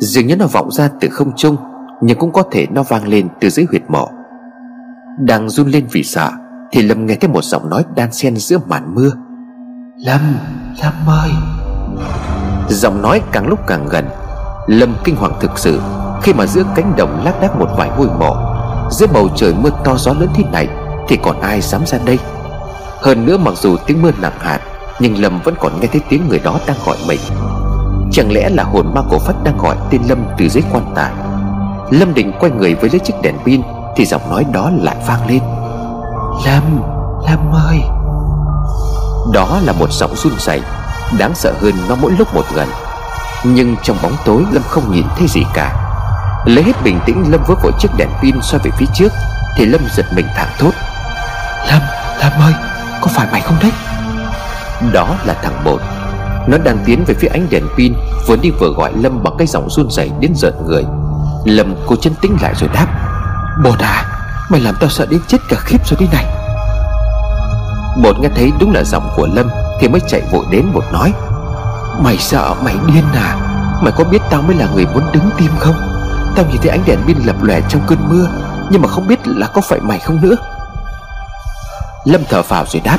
[0.00, 1.56] Dường như nó vọng ra từ không trung,
[2.00, 4.08] Nhưng cũng có thể nó vang lên từ dưới huyệt mộ.
[5.18, 6.30] Đang run lên vì sợ,
[6.70, 9.10] Thì Lâm nghe thấy một giọng nói đan xen giữa màn mưa.
[9.98, 10.20] Lâm,
[10.82, 11.30] Lâm ơi.
[12.68, 14.08] Giọng nói càng lúc càng gần.
[14.66, 15.80] Lâm kinh hoàng thực sự
[16.22, 18.36] Khi mà giữa cánh đồng lác đác một vài ngôi mộ
[18.90, 20.68] Giữa bầu trời mưa to gió lớn thế này
[21.08, 22.18] Thì còn ai dám ra đây?
[23.02, 24.60] Hơn nữa mặc dù tiếng mưa nặng hạt
[25.00, 27.20] Nhưng Lâm vẫn còn nghe thấy tiếng người đó đang gọi mình.
[28.12, 31.12] Chẳng lẽ là hồn ma cổ phách đang gọi tên Lâm từ dưới quan tài?
[31.90, 33.62] Lâm định quay người với lấy chiếc đèn pin
[33.96, 35.40] Thì giọng nói đó lại vang lên.
[36.46, 36.80] Lâm,
[37.28, 37.97] Lâm ơi
[39.32, 40.60] Đó là một giọng run rẩy
[41.18, 42.68] Đáng sợ hơn nó mỗi lúc một gần.
[43.44, 45.74] Nhưng trong bóng tối Lâm không nhìn thấy gì cả.
[46.44, 49.12] Lấy hết bình tĩnh Lâm vớ vội chiếc đèn pin soi về phía trước
[49.56, 50.70] Thì Lâm giật mình thẳng thốt.
[51.70, 51.82] Lâm,
[52.20, 52.52] Lâm ơi
[53.00, 53.72] Có phải mày không đấy?
[54.92, 55.80] Đó là thằng bột.
[56.46, 57.94] Nó đang tiến về phía ánh đèn pin
[58.26, 60.84] Vừa đi vừa gọi Lâm bằng cái giọng run rẩy đến giận người.
[61.44, 62.86] Lâm cố chân tĩnh lại rồi đáp.
[63.64, 64.04] Bột à
[64.50, 66.37] Mày làm tao sợ đến chết cả khiếp rồi đi này
[68.02, 69.48] Bột nghe thấy đúng là giọng của Lâm
[69.80, 71.12] Thì mới chạy vội đến Bột nói.
[72.02, 73.36] Mày sợ, mày điên à?
[73.82, 75.74] Mày có biết tao mới là người muốn đứng tim không?
[76.36, 78.28] Tao nhìn thấy ánh đèn pin lập lòe trong cơn mưa,
[78.70, 80.36] Nhưng mà không biết là có phải mày không nữa.
[82.04, 82.98] Lâm thở phào rồi đáp.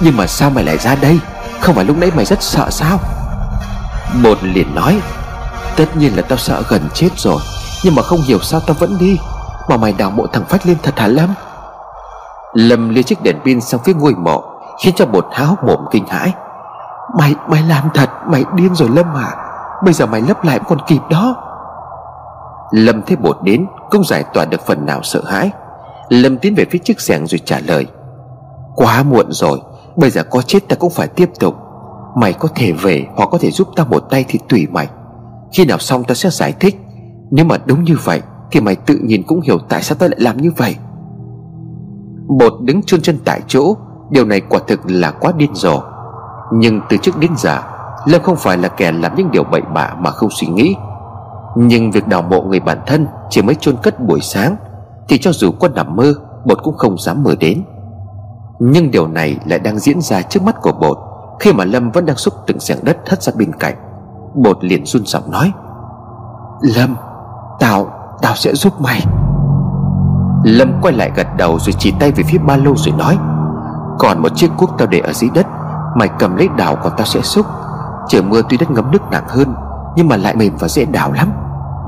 [0.00, 1.18] Nhưng mà sao mày lại ra đây?
[1.60, 3.00] Không phải lúc nãy mày rất sợ sao?
[4.22, 5.00] Bột liền nói.
[5.76, 7.40] Tất nhiên là tao sợ gần chết rồi,
[7.84, 9.18] Nhưng mà không hiểu sao tao vẫn đi.
[9.68, 11.34] Mà mày đào mộ thằng Phách lên thật hả Lâm?
[12.52, 14.42] Lâm lia chiếc đèn pin sang phía ngôi mộ,
[14.84, 16.34] Khiến cho bột há hốc mồm kinh hãi.
[17.18, 19.36] Mày mày làm thật, Mày điên rồi Lâm à
[19.84, 21.36] Bây giờ mày lấp lại còn kịp đó.
[22.70, 25.50] Lâm thấy bột đến Cũng giải tỏa được phần nào sợ hãi.
[26.08, 27.86] Lâm tiến về phía chiếc xẻng rồi trả lời,
[28.76, 29.60] Quá muộn rồi,
[29.96, 31.54] Bây giờ có chết ta cũng phải tiếp tục.
[32.16, 34.88] Mày có thể về hoặc có thể giúp ta một tay thì tùy mày.
[35.52, 36.76] Khi nào xong ta sẽ giải thích.
[37.30, 40.16] Nếu mà đúng như vậy Thì mày tự nhìn cũng hiểu tại sao ta lại
[40.20, 40.76] làm như vậy.
[42.26, 43.76] Bột đứng chôn chân tại chỗ,
[44.10, 45.80] Điều này quả thực là quá điên rồ.
[46.52, 47.58] Nhưng từ trước đến giờ,
[48.04, 50.76] Lâm không phải là kẻ làm những điều bậy bạ mà không suy nghĩ.
[51.56, 54.56] Nhưng việc đào mộ người bản thân Chỉ mới chôn cất buổi sáng,
[55.08, 57.64] Thì cho dù có nằm mơ, Bột cũng không dám mơ đến.
[58.58, 60.98] Nhưng điều này lại đang diễn ra trước mắt của bột,
[61.40, 63.74] Khi mà Lâm vẫn đang xúc từng xẻng đất hất ra bên cạnh.
[64.34, 65.52] Bột liền run giọng nói,
[66.60, 66.96] Lâm,
[67.60, 67.86] Tao
[68.22, 69.06] Tao sẽ giúp mày.
[70.44, 73.18] Lâm quay lại gật đầu rồi chỉ tay về phía ba lô rồi nói,
[73.98, 75.46] Còn một chiếc cuốc tao để ở dưới đất,
[75.96, 77.46] Mày cầm lấy đào còn tao sẽ xúc.
[78.08, 79.54] Trời mưa tuy đất ngấm nước nặng hơn,
[79.96, 81.32] Nhưng mà lại mềm và dễ đào lắm.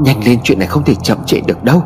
[0.00, 1.82] Nhanh lên chuyện này không thể chậm trễ được đâu.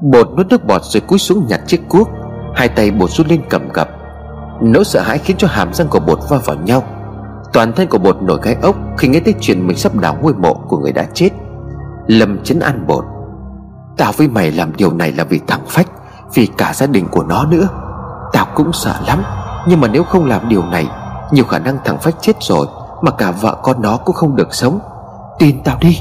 [0.00, 2.08] Bột nuốt nước bọt rồi cúi xuống nhặt chiếc cuốc,
[2.54, 3.88] Hai tay bột rút lên cầm cập
[4.60, 6.82] Nỗi sợ hãi khiến cho hàm răng của bột va vào nhau.
[7.52, 10.34] Toàn thân của bột nổi gai ốc Khi nghe tới chuyện mình sắp đào ngôi
[10.34, 11.30] mộ của người đã chết.
[12.06, 13.04] Lâm chấn an bột.
[13.98, 15.86] Tao với mày làm điều này là vì thằng Phách,
[16.34, 17.68] Vì cả gia đình của nó nữa.
[18.32, 19.22] Tao cũng sợ lắm,
[19.68, 20.88] Nhưng mà nếu không làm điều này,
[21.30, 22.66] Nhiều khả năng thằng Phách chết rồi,
[23.02, 24.80] Mà cả vợ con nó cũng không được sống.
[25.38, 25.98] Tin tao đi.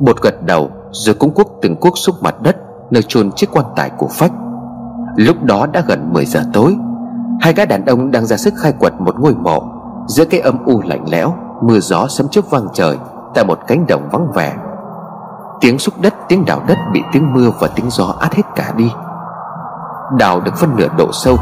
[0.00, 2.56] Bột gật đầu, Rồi cũng cuốc từng cuốc xúc mặt đất,
[2.90, 4.32] Nơi chôn chiếc quan tài của Phách.
[5.16, 6.76] Lúc đó đã gần 10 giờ tối.
[7.40, 9.62] Hai gã đàn ông đang ra sức khai quật một ngôi mộ.
[10.06, 12.98] Giữa cái âm u lạnh lẽo, Mưa gió sấm chớp vang trời
[13.34, 14.56] Tại một cánh đồng vắng vẻ.
[15.60, 18.72] Tiếng xúc đất, tiếng đào đất Bị tiếng mưa và tiếng gió át hết cả
[18.76, 18.92] đi.
[20.18, 21.36] Đào được phân nửa độ sâu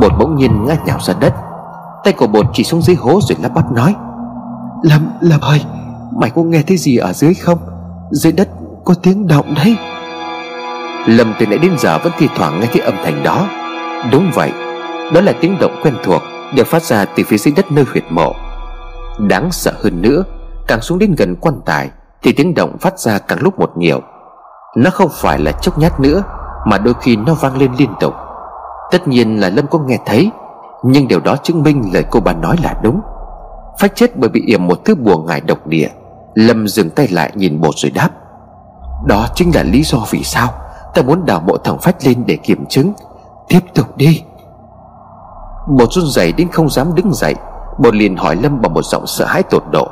[0.00, 1.34] Bột bỗng nhiên ngã nhào ra đất.
[2.04, 3.94] Tay của bột chỉ xuống dưới hố rồi lắp bắp nói
[4.82, 5.64] Lâm, Lâm ơi
[6.20, 7.58] Mày có nghe thấy gì ở dưới không?
[8.10, 8.48] Dưới đất
[8.84, 9.76] có tiếng động đấy.
[11.06, 13.46] Lâm từ nãy đến giờ vẫn thi thoảng nghe thấy âm thanh đó.
[14.12, 14.52] Đúng vậy
[15.14, 16.22] Đó là tiếng động quen thuộc
[16.54, 18.34] Được phát ra từ phía dưới đất nơi huyệt mộ.
[19.18, 20.24] Đáng sợ hơn nữa
[20.66, 21.90] Càng xuống đến gần quan tài
[22.24, 24.00] thì tiếng động phát ra càng lúc một nhiều.
[24.76, 26.22] Nó không phải là chốc nhát nữa,
[26.66, 28.14] Mà đôi khi nó vang lên liên tục.
[28.90, 30.30] Tất nhiên là Lâm có nghe thấy,
[30.82, 33.00] Nhưng điều đó chứng minh lời cô bà nói là đúng.
[33.78, 35.88] Phách chết bởi bị yểm một thứ bùa ngải độc địa,
[36.34, 38.08] Lâm dừng tay lại nhìn bột rồi đáp.
[39.06, 40.48] Đó chính là lý do vì sao
[40.94, 42.92] Ta muốn đào mộ thằng Phách lên để kiểm chứng.
[43.48, 44.22] Tiếp tục đi.
[45.68, 47.34] Bột run rẩy đến không dám đứng dậy.
[47.78, 49.88] Bột liền hỏi Lâm bằng một giọng sợ hãi tột độ.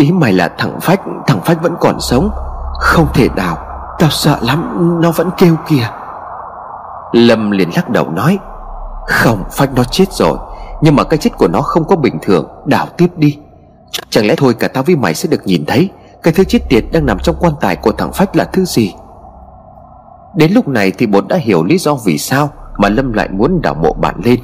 [0.00, 2.30] Ý mày là thằng Phách Thằng Phách vẫn còn sống.
[2.80, 3.58] Không thể nào,
[3.98, 5.88] Tao sợ lắm, Nó vẫn kêu kìa.
[7.12, 8.38] Lâm liền lắc đầu nói,
[9.06, 10.38] Không, Phách nó chết rồi.
[10.82, 13.38] Nhưng mà cái chết của nó không có bình thường Đào tiếp đi.
[14.10, 15.90] Chẳng lẽ thôi cả tao với mày sẽ được nhìn thấy,
[16.22, 18.94] Cái thứ chết tiệt đang nằm trong quan tài của thằng Phách là thứ gì?
[20.34, 23.62] Đến lúc này thì bột đã hiểu lý do vì sao Mà Lâm lại muốn
[23.62, 24.40] đào mộ bạn lên.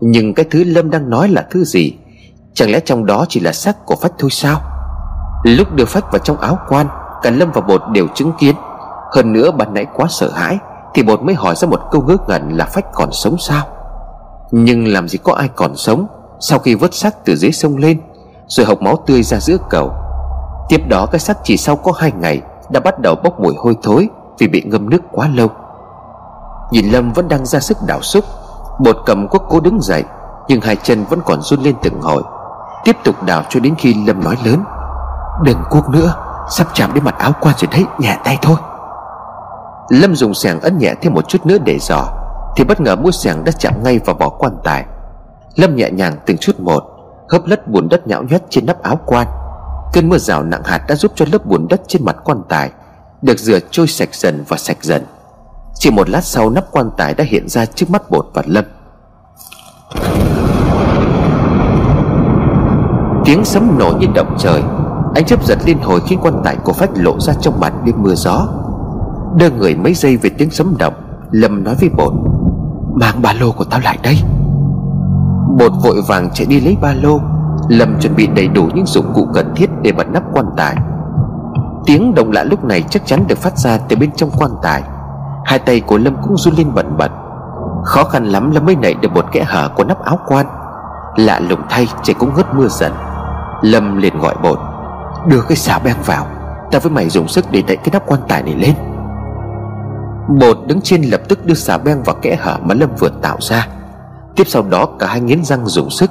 [0.00, 1.98] Nhưng cái thứ Lâm đang nói là thứ gì?
[2.54, 4.60] Chẳng lẽ trong đó chỉ là xác của Phách thôi sao?
[5.42, 6.86] Lúc đưa Phách vào trong áo quan
[7.22, 8.54] Cả Lâm và bột đều chứng kiến.
[9.14, 10.58] Hơn nữa ban nãy quá sợ hãi,
[10.94, 13.64] Thì bột mới hỏi ra một câu ngớ ngẩn là Phách còn sống sao?
[14.50, 16.06] Nhưng làm gì có ai còn sống,
[16.40, 18.00] Sau khi vớt xác từ dưới sông lên,
[18.46, 19.92] Rồi hộc máu tươi ra giữa cầu.
[20.68, 23.76] Tiếp đó cái xác chỉ sau có hai ngày Đã bắt đầu bốc mùi hôi
[23.82, 25.48] thối Vì bị ngâm nước quá lâu.
[26.70, 28.24] Nhìn Lâm vẫn đang ra sức đảo xúc,
[28.78, 30.04] Bột cầm quốc cố đứng dậy,
[30.48, 32.22] Nhưng hai chân vẫn còn run lên từng hồi.
[32.84, 34.64] Tiếp tục đào cho đến khi Lâm nói lớn.
[35.42, 36.14] Đừng cuốc nữa,
[36.50, 38.56] Sắp chạm đến mặt áo quan rồi đấy Nhẹ tay thôi.
[39.88, 42.04] Lâm dùng sẻng ấn nhẹ thêm một chút nữa để dò,
[42.56, 44.84] Thì bất ngờ mũi sẻng đã chạm ngay vào vỏ quan tài.
[45.56, 46.84] Lâm nhẹ nhàng từng chút một,
[47.28, 49.26] Hớp lất bùn đất nhão nhét trên nắp áo quan.
[49.92, 52.70] Cơn mưa rào nặng hạt đã giúp cho lớp bùn đất trên mặt quan tài
[53.22, 55.06] Được rửa trôi sạch dần và sạch dần.
[55.74, 58.64] Chỉ một lát sau nắp quan tài đã hiện ra trước mắt bột và Lâm.
[63.24, 64.62] Tiếng sấm nổ như động trời
[65.16, 67.94] Ánh chớp giật liên hồi khiến quan tài của Phách lộ ra trong màn đêm
[67.98, 68.48] mưa gió.
[69.36, 70.94] Đưa người mấy giây về tiếng sấm động,
[71.30, 72.12] Lâm nói với bột,
[72.94, 74.16] Mang ba lô của tao lại đây.
[75.58, 77.20] Bột vội vàng chạy đi lấy ba lô.
[77.68, 80.76] Lâm chuẩn bị đầy đủ những dụng cụ cần thiết để bật nắp quan tài.
[81.86, 84.82] Tiếng động lạ lúc này chắc chắn được phát ra từ bên trong quan tài.
[85.44, 87.10] Hai tay của Lâm cũng run lên bẩn bật.
[87.84, 90.46] Khó khăn lắm Lâm mới nảy được một kẽ hở của nắp áo quan.
[91.16, 92.92] Lạ lùng thay, trời cũng ngớt mưa dần.
[93.62, 94.58] Lâm liền gọi bột
[95.28, 96.26] Đưa cái xà beng vào.
[96.70, 98.74] Ta với mày dùng sức để đẩy cái nắp quan tài này lên.
[100.40, 103.36] Bột đứng trên lập tức đưa xà beng vào kẽ hở mà Lâm vừa tạo
[103.40, 103.68] ra.
[104.36, 106.10] Tiếp sau đó cả hai nghiến răng dùng sức.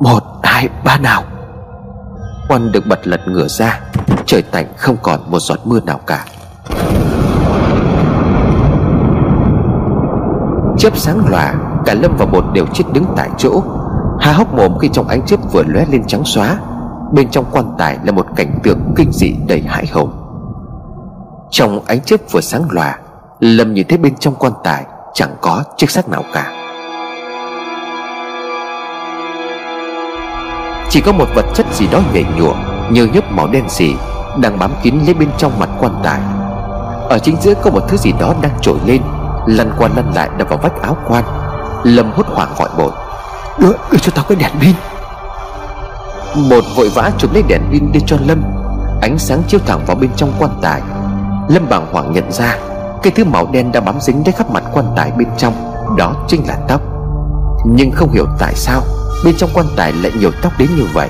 [0.00, 1.22] Một, hai, ba nào.
[2.48, 3.80] Quan được bật lật ngửa ra
[4.26, 6.24] Trời tạnh không còn một giọt mưa nào cả.
[10.78, 13.62] Chớp sáng lòa Cả Lâm và Bột đều chết đứng tại chỗ.
[14.20, 16.58] Há hốc mồm khi trong ánh chớp vừa lóe lên trắng xóa.
[17.12, 20.12] Bên trong quan tài là một cảnh tượng kinh dị đầy hãi hùng.
[21.50, 22.98] Trong ánh chớp vừa sáng lòa
[23.40, 26.52] Lâm nhìn thấy bên trong quan tài Chẳng có chiếc xác nào cả.
[30.90, 32.54] Chỉ có một vật chất gì đó nhảy nhụa
[32.90, 33.94] Như nhấp màu đen xì
[34.40, 36.20] Đang bám kín lấy bên trong mặt quan tài.
[37.08, 39.02] Ở chính giữa có một thứ gì đó đang trồi lên
[39.46, 41.24] Lăn qua lăn lại đập vào vách áo quan.
[41.84, 42.92] Lâm hốt hoảng gọi bội
[43.58, 44.74] Đưa, đưa cho tao cái đèn pin
[46.36, 48.42] một vội vã chụp lấy đèn pin đưa cho Lâm.
[49.02, 50.82] Ánh sáng chiếu thẳng vào bên trong quan tài.
[51.48, 52.56] Lâm bàng hoàng nhận ra,
[53.02, 55.72] Cái thứ màu đen đã bám dính đến khắp mặt quan tài bên trong.
[55.98, 56.80] Đó chính là tóc.
[57.66, 58.82] Nhưng không hiểu tại sao,
[59.24, 61.08] Bên trong quan tài lại nhiều tóc đến như vậy.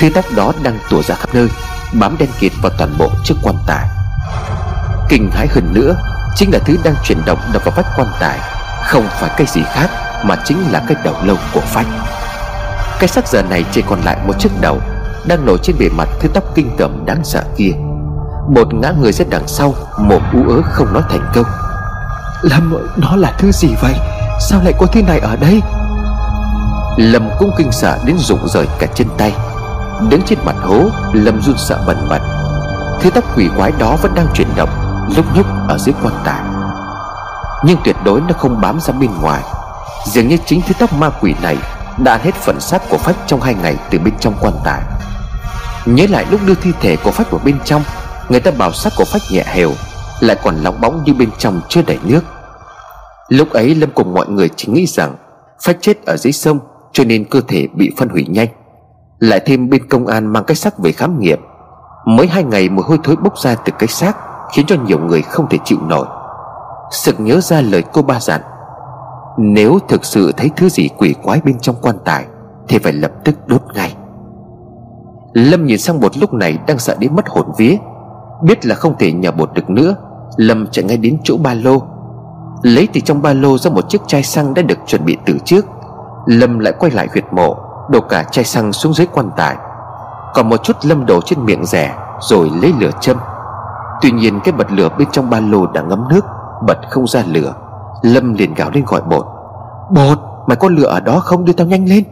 [0.00, 1.48] Thứ tóc đó đang tủa ra khắp nơi,
[1.92, 3.88] Bám đen kịt vào toàn bộ chiếc quan tài.
[5.08, 5.96] Kinh hãi hơn nữa,
[6.36, 8.38] Chính là thứ đang chuyển động đập vào vách quan tài.
[8.84, 9.88] Không phải cái gì khác,
[10.24, 11.86] Mà chính là cái đầu lâu của phách
[12.98, 14.78] cái xác giờ này chỉ còn lại một chiếc đầu
[15.26, 17.72] Đang nổi trên bề mặt thứ tóc kinh tởm đáng sợ kia.
[18.48, 21.44] Một ngã người ra đằng sau Một ú ớ không nói thành câu.
[22.42, 23.94] Lâm ơi nó là thứ gì vậy?
[24.40, 25.60] Sao lại có thứ này ở đây?
[26.96, 29.32] Lâm cũng kinh sợ đến rụng rời cả chân tay.
[30.10, 32.20] Đứng trên mặt hố Lâm run sợ bần bật.
[33.00, 34.70] Thứ tóc quỷ quái đó vẫn đang chuyển động
[35.16, 36.42] Lúc nhúc ở dưới quan tài.
[37.64, 39.42] Nhưng tuyệt đối nó không bám ra bên ngoài.
[40.06, 41.56] Dường như chính thứ tóc ma quỷ này
[42.04, 44.82] đã hết phần xác của Phách trong hai ngày Từ bên trong quan tài.
[45.86, 47.82] Nhớ lại lúc đưa thi thể của Phách vào bên trong,
[48.28, 49.72] Người ta bảo xác của Phách nhẹ hều
[50.20, 52.20] Lại còn lóng bóng như bên trong chưa đầy nước.
[53.28, 55.14] Lúc ấy Lâm cùng mọi người chỉ nghĩ rằng
[55.62, 56.58] Phách chết ở dưới sông,
[56.92, 58.48] Cho nên cơ thể bị phân hủy nhanh.
[59.18, 61.40] Lại thêm bên công an mang cái xác về khám nghiệm.
[62.06, 64.16] Mới hai ngày mùi hôi thối bốc ra từ cái xác,
[64.52, 66.06] Khiến cho nhiều người không thể chịu nổi.
[66.90, 68.40] Sực nhớ ra lời cô ba dặn
[69.40, 72.26] nếu thực sự thấy thứ gì quỷ quái bên trong quan tài,
[72.68, 73.96] Thì phải lập tức đốt ngay.
[75.32, 77.76] Lâm nhìn sang bột lúc này đang sợ đến mất hồn vía.
[78.42, 79.96] Biết là không thể nhờ bột được nữa,
[80.36, 81.82] Lâm chạy ngay đến chỗ ba lô.
[82.62, 85.38] Lấy từ trong ba lô ra một chiếc chai xăng đã được chuẩn bị từ
[85.44, 85.66] trước.
[86.26, 87.56] Lâm lại quay lại huyệt mộ,
[87.90, 89.56] Đổ cả chai xăng xuống dưới quan tài.
[90.34, 93.16] Còn một chút Lâm đổ trên miệng rẻ, Rồi lấy lửa châm.
[94.02, 96.24] Tuy nhiên cái bật lửa bên trong ba lô đã ngấm nước,
[96.66, 97.54] Bật không ra lửa.
[98.02, 99.26] Lâm liền gào lên gọi bột.
[99.94, 101.44] Bột, mày có lửa ở đó không?
[101.44, 102.04] Đưa tao nhanh lên.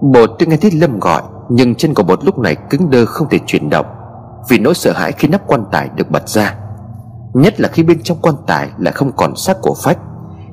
[0.00, 3.28] Bột tuy nghe thấy Lâm gọi, Nhưng chân của bột lúc này cứng đơ không
[3.28, 3.86] thể chuyển động,
[4.48, 6.54] Vì nỗi sợ hãi khi nắp quan tài được bật ra.
[7.34, 9.98] Nhất là khi bên trong quan tài lại không còn xác của phách,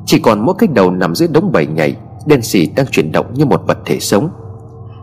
[0.06, 3.26] Chỉ còn mỗi cái đầu nằm dưới đống bầy nhảy, Đen xì đang chuyển động
[3.34, 4.30] như một vật thể sống.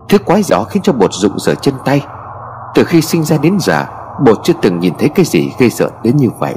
[0.08, 2.04] Thứ quái gió khiến cho bột rụng rời chân tay.
[2.74, 3.84] Từ khi sinh ra đến giờ,
[4.24, 6.54] Bột chưa từng nhìn thấy cái gì gây sợ đến như vậy.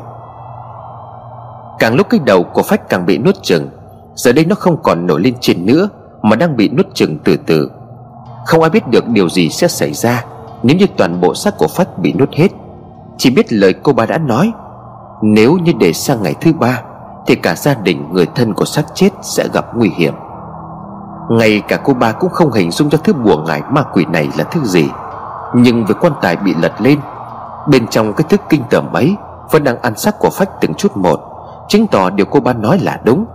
[1.84, 3.69] Càng lúc cái đầu của phách càng bị nuốt chừng
[4.15, 5.89] Giờ đây nó không còn nổi lên trên nữa,
[6.22, 7.72] Mà đang bị nuốt chừng từ từ.
[8.46, 10.26] Không ai biết được điều gì sẽ xảy ra,
[10.63, 12.48] Nếu như toàn bộ xác của phách bị nuốt hết.
[13.17, 14.52] Chỉ biết lời cô ba đã nói,
[15.22, 16.82] nếu như để sang ngày thứ ba,
[17.28, 20.13] Thì cả gia đình người thân của xác chết sẽ gặp nguy hiểm.
[21.30, 24.30] Ngay cả cô ba cũng không hình dung cho thứ bùa ngải ma quỷ này
[24.38, 24.86] là thứ gì.
[25.56, 27.00] Nhưng với quan tài bị lật lên,
[27.67, 29.15] Bên trong cái thức kinh tởm ấy
[29.52, 31.33] Vẫn đang ăn xác của phách từng chút một.
[31.67, 33.26] Chứng tỏ điều cô ba nói là đúng.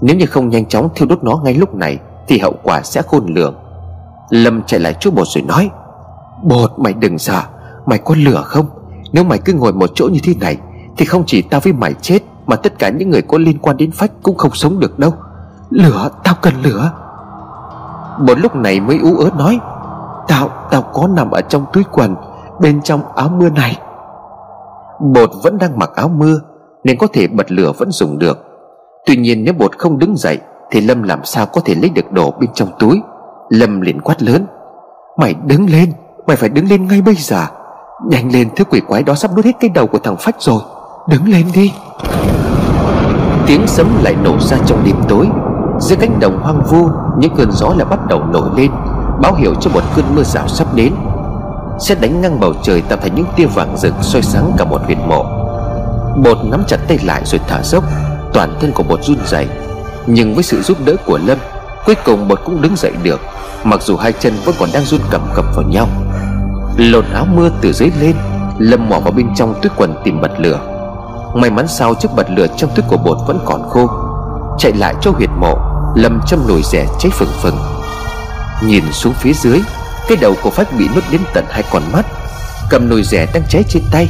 [0.00, 1.98] Nếu như không nhanh chóng thiêu đốt nó ngay lúc này,
[2.28, 3.54] Thì hậu quả sẽ khôn lường.
[4.30, 5.70] Lâm chạy lại chỗ bột rồi nói,
[6.42, 7.42] Bột, mày đừng sợ.
[7.86, 8.66] Mày có lửa không?
[9.12, 10.56] Nếu mày cứ ngồi một chỗ như thế này,
[10.96, 13.76] thì không chỉ tao với mày chết, Mà tất cả những người có liên quan
[13.76, 15.12] đến phách Cũng không sống được đâu.
[15.70, 16.92] Lửa tao cần lửa
[18.18, 19.58] bột lúc này mới ú ớ nói,
[20.28, 22.14] Tao tao có nằm ở trong túi quần,
[22.60, 23.78] Bên trong áo mưa này.
[25.00, 26.38] Bột vẫn đang mặc áo mưa
[26.84, 28.38] nên có thể bật lửa vẫn dùng được.
[29.06, 30.38] Tuy nhiên nếu bột không đứng dậy,
[30.70, 33.00] Thì Lâm làm sao có thể lấy được đồ bên trong túi?
[33.48, 34.46] Lâm liền quát lớn,
[35.18, 35.92] Mày đứng lên,
[36.26, 37.46] Mày phải đứng lên ngay bây giờ.
[38.10, 40.60] Nhanh lên, thứ quỷ quái đó sắp đốt hết cái đầu của thằng Phách rồi.
[41.08, 41.72] Đứng lên đi.
[43.46, 45.28] Tiếng sấm lại nổ ra trong đêm tối.
[45.80, 48.70] Giữa cánh đồng hoang vu, Những cơn gió lại bắt đầu nổi lên,
[49.22, 50.94] Báo hiệu cho một cơn mưa rào sắp đến.
[51.78, 54.82] Sẽ đánh ngang bầu trời tạo thành những tia vàng rực soi sáng cả một
[54.84, 55.43] huyệt mộ.
[56.22, 57.84] Bột nắm chặt tay lại rồi thở dốc,
[58.32, 59.48] Toàn thân của bột run rẩy.
[60.06, 61.38] Nhưng với sự giúp đỡ của Lâm,
[61.86, 63.20] Cuối cùng bột cũng đứng dậy được,
[63.64, 65.88] Mặc dù hai chân vẫn còn đang run cầm cập vào nhau.
[66.76, 68.16] Lột áo mưa từ dưới lên,
[68.58, 70.60] Lâm mò vào bên trong túi quần tìm bật lửa.
[71.34, 73.90] May mắn sao chiếc bật lửa trong túi của bột vẫn còn khô.
[74.58, 75.58] Chạy lại chỗ huyệt mộ,
[75.94, 77.56] Lâm châm nồi rẻ cháy phừng phừng.
[78.64, 79.60] Nhìn xuống phía dưới,
[80.08, 82.06] Cái đầu của Phách bị nuốt đến tận hai con mắt.
[82.70, 84.08] Cầm nồi rẻ đang cháy trên tay.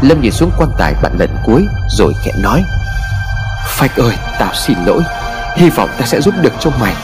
[0.00, 1.66] Lâm nhìn xuống quan tài bạn lần cuối,
[1.98, 2.64] Rồi khẽ nói,
[3.66, 5.02] Phách ơi, tao xin lỗi.
[5.56, 6.94] Hy vọng ta sẽ giúp được cho mày.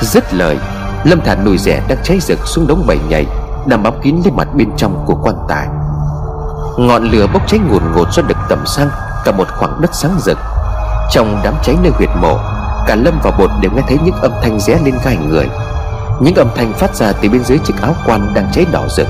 [0.00, 0.56] Dứt lời,
[1.04, 3.26] Lâm thả nồi rẻ đang cháy rực xuống đống bầy nhảy
[3.66, 5.66] Nằm bám kín lên mặt bên trong của quan tài.
[6.78, 8.90] Ngọn lửa bốc cháy ngùn ngụt do được tầm xăng,
[9.24, 10.38] Cả một khoảng đất sáng rực.
[11.10, 12.38] Trong đám cháy nơi huyệt mộ,
[12.86, 15.48] Cả Lâm và Bột đều nghe thấy những âm thanh ré lên gai người.
[16.20, 19.06] Những âm thanh phát ra từ bên dưới chiếc áo quan đang cháy đỏ rực.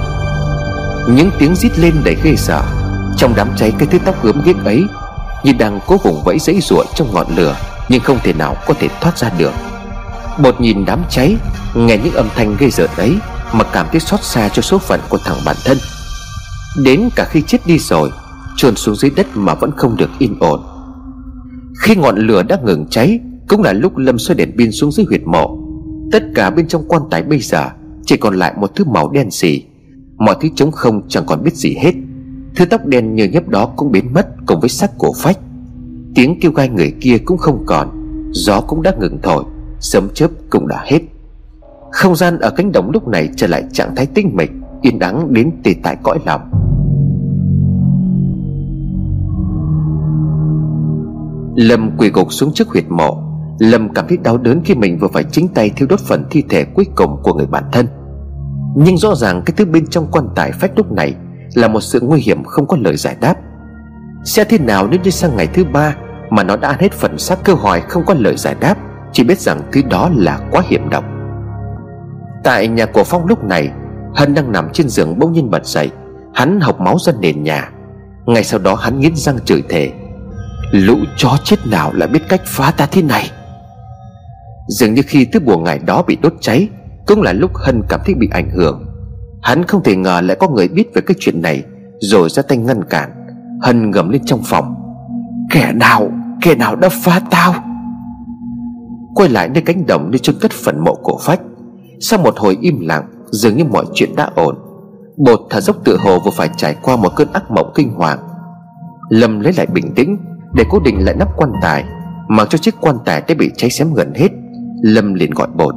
[1.08, 2.64] Những tiếng rít lên đầy ghê sợ.
[3.16, 4.84] Trong đám cháy cái thứ tóc gớm ghiếc ấy,
[5.44, 7.56] Như đang cố vùng vẫy dãy giụa trong ngọn lửa,
[7.88, 9.52] Nhưng không thể nào có thể thoát ra được.
[10.42, 11.36] Bột nhìn đám cháy,
[11.74, 13.18] Nghe những âm thanh gây rợn ấy
[13.52, 15.78] Mà cảm thấy xót xa cho số phận của thằng bản thân.
[16.84, 18.10] Đến cả khi chết đi rồi,
[18.56, 20.60] chôn xuống dưới đất mà vẫn không được yên ổn.
[21.80, 25.06] Khi ngọn lửa đã ngừng cháy, Cũng là lúc Lâm xoay đèn pin xuống dưới
[25.08, 25.58] huyệt mộ.
[26.12, 27.68] Tất cả bên trong quan tài bây giờ
[28.06, 29.62] Chỉ còn lại một thứ màu đen xì.
[30.16, 31.92] Mọi thứ trống không chẳng còn biết gì hết.
[32.56, 35.38] Thứ tóc đen như nhấp đó cũng biến mất Cùng với sắc cổ phách.
[36.14, 37.88] Tiếng kêu gai người kia cũng không còn.
[38.32, 39.44] Gió cũng đã ngừng thổi
[39.80, 41.00] sớm chớp cũng đã hết.
[41.92, 44.50] Không gian ở cánh đồng lúc này trở lại trạng thái tinh mịch,
[44.82, 46.40] Yên ắng đến tê tại cõi lòng.
[51.56, 53.22] Lâm quỳ gục xuống trước huyệt mộ.
[53.58, 56.44] Lâm cảm thấy đau đớn khi mình vừa phải chính tay thiêu đốt phần thi
[56.48, 57.86] thể cuối cùng của người bạn thân.
[58.78, 61.14] Nhưng rõ ràng cái thứ bên trong quan tài phách lúc này
[61.54, 63.34] Là một sự nguy hiểm không có lời giải đáp.
[64.24, 65.96] Sẽ thế nào nếu như sang ngày thứ ba
[66.30, 68.78] Mà nó đã ăn hết phần xác câu hỏi không có lời giải đáp,
[69.12, 71.04] Chỉ biết rằng thứ đó là quá hiểm độc.
[72.44, 73.70] Tại nhà của Phong lúc này,
[74.14, 75.90] Hân đang nằm trên giường bỗng nhiên bật dậy.
[76.34, 77.70] Hắn học máu ra nền nhà.
[78.26, 79.92] Ngay sau đó hắn nghiến răng chửi thề,
[80.72, 83.30] Lũ chó chết nào lại biết cách phá ta thế này?
[84.68, 86.68] Dường như khi thứ bùa ngày đó bị đốt cháy
[87.06, 88.86] cũng là lúc Hân cảm thấy bị ảnh hưởng.
[89.42, 91.64] Hắn không thể ngờ lại có người biết về cái chuyện này,
[92.00, 93.10] Rồi ra tay ngăn cản.
[93.62, 94.74] Hân gầm lên trong phòng.
[95.50, 96.10] Kẻ nào
[96.42, 97.54] Kẻ nào đã phá tao?
[99.14, 101.40] Quay lại nơi cánh đồng nơi chôn cất phần mộ cổ phách,
[102.00, 104.54] Sau một hồi im lặng, Dường như mọi chuyện đã ổn.
[105.16, 108.18] Bột thở dốc tự hồ vừa phải trải qua một cơn ác mộng kinh hoàng.
[109.08, 110.18] Lâm lấy lại bình tĩnh,
[110.54, 111.84] Để cố định lại nắp quan tài,
[112.28, 114.28] Mặc cho chiếc quan tài đã bị cháy xém gần hết.
[114.82, 115.74] Lâm liền gọi bột.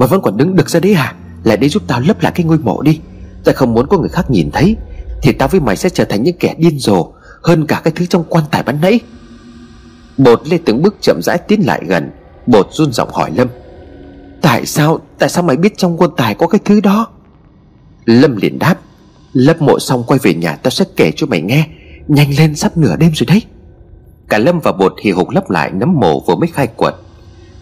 [0.00, 2.46] Mà vẫn còn đứng được ra đấy à Lại đây giúp tao lấp lại cái
[2.46, 3.00] ngôi mộ đi.
[3.44, 4.76] Ta không muốn có người khác nhìn thấy.
[5.22, 8.06] Thì tao với mày sẽ trở thành những kẻ điên rồ Hơn cả cái thứ
[8.06, 9.00] trong quan tài ban nãy.
[10.18, 12.10] Bột lê từng bước chậm rãi tiến lại gần.
[12.46, 13.48] Bột run giọng hỏi Lâm.
[14.42, 17.08] Tại sao Tại sao mày biết trong quan tài có cái thứ đó?
[18.04, 18.74] Lâm liền đáp.
[19.32, 21.66] Lấp mộ xong quay về nhà tao sẽ kể cho mày nghe.
[22.08, 23.42] Nhanh lên sắp nửa đêm rồi đấy.
[24.28, 26.94] Cả Lâm và Bột hì hục lấp lại nấm mộ vừa mới khai quật.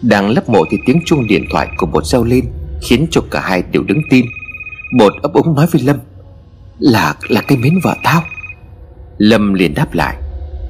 [0.01, 2.45] Đang lấp mộ thì tiếng chuông điện thoại của Bột reo lên,
[2.81, 4.25] Khiến cho cả hai đều đứng tim.
[4.97, 5.97] Bột ấp úng nói với Lâm,
[6.79, 8.23] Là là cái mến vợ tao.
[9.17, 10.15] Lâm liền đáp lại,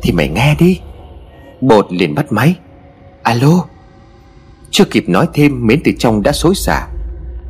[0.01, 0.79] Thì mày nghe đi.
[1.61, 2.55] Bột liền bắt máy,
[3.23, 3.65] Alo.
[4.71, 6.87] Chưa kịp nói thêm Mến từ trong đã xối xả.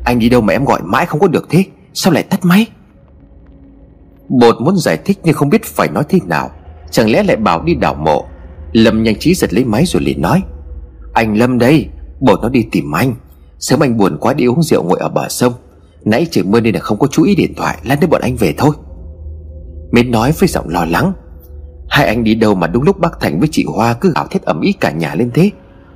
[0.06, 1.64] Anh đi đâu mà em gọi mãi không có được thế?
[1.94, 2.66] Sao lại tắt máy?
[4.30, 6.52] Bột muốn giải thích nhưng không biết phải nói thế nào,
[6.92, 8.26] Chẳng lẽ lại bảo đi đảo mộ.
[8.74, 10.44] Lâm nhanh trí giật lấy máy rồi liền nói
[11.14, 11.88] anh Lâm đây
[12.20, 13.16] Bột nó đi tìm anh.
[13.60, 15.54] Sớm anh buồn quá đi uống rượu ngồi ở bờ sông.
[16.06, 18.36] Nãy trời mưa nên là không có chú ý điện thoại, Lát nữa bọn anh
[18.36, 18.72] về thôi.
[19.92, 21.14] Mến nói với giọng lo lắng.
[21.90, 24.44] Hai anh đi đâu mà đúng lúc bác Thành với chị Hoa Cứ gào thét
[24.44, 25.52] ẩm ý cả nhà lên thế?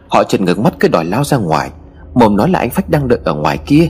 [0.08, 1.70] Họ trần ngược mắt cứ đòi lao ra ngoài.
[2.14, 3.90] Mồm nói là anh Phách đang đợi ở ngoài kia.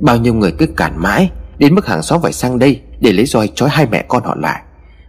[0.00, 3.26] Bao nhiêu người cứ cản mãi, Đến mức hàng xóm phải sang đây Để lấy
[3.26, 4.62] roi trói hai mẹ con họ lại.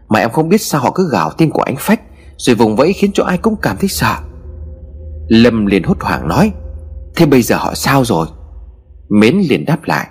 [0.09, 2.01] Mà em không biết sao họ cứ gào tên của anh Phách,
[2.37, 4.15] Rồi vùng vẫy khiến cho ai cũng cảm thấy sợ.
[5.27, 6.51] Lâm liền hốt hoảng nói,
[7.15, 8.27] Thế bây giờ họ sao rồi?
[9.09, 10.07] Mến liền đáp lại,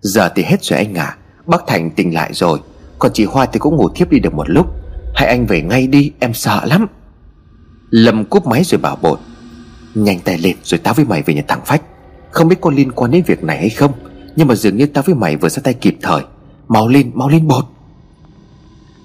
[0.00, 2.58] Giờ thì hết rồi anh à Bác Thành tỉnh lại rồi,
[2.98, 4.66] Còn chị Hoa thì cũng ngủ thiếp đi được một lúc.
[5.14, 6.86] Hãy anh về ngay đi, em sợ lắm.
[7.90, 9.18] Lâm cúp máy rồi bảo bột,
[9.94, 11.82] Nhanh tay lên, rồi tao với mày về nhà thằng Phách.
[12.30, 13.92] Không biết có liên quan đến việc này hay không,
[14.36, 16.22] Nhưng mà dường như tao với mày vừa ra tay kịp thời.
[16.68, 17.64] Mau lên mau lên bột.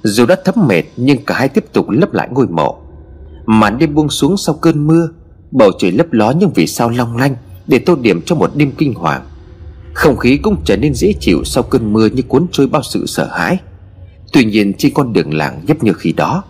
[0.03, 2.79] Dù đã thấm mệt, Nhưng cả hai tiếp tục lấp lại ngôi mộ.
[3.45, 5.09] Màn đêm buông xuống sau cơn mưa
[5.53, 7.35] Bầu trời lấp ló nhưng vì sao long lanh
[7.67, 9.21] Để tô điểm cho một đêm kinh hoàng.
[9.93, 13.05] Không khí cũng trở nên dễ chịu Sau cơn mưa như cuốn trôi bao sự
[13.05, 13.57] sợ hãi.
[14.33, 16.43] Tuy nhiên, trên con đường làng nhấp như khi đó,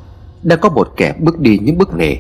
[0.44, 2.16] Đã có một kẻ bước đi những bước nề.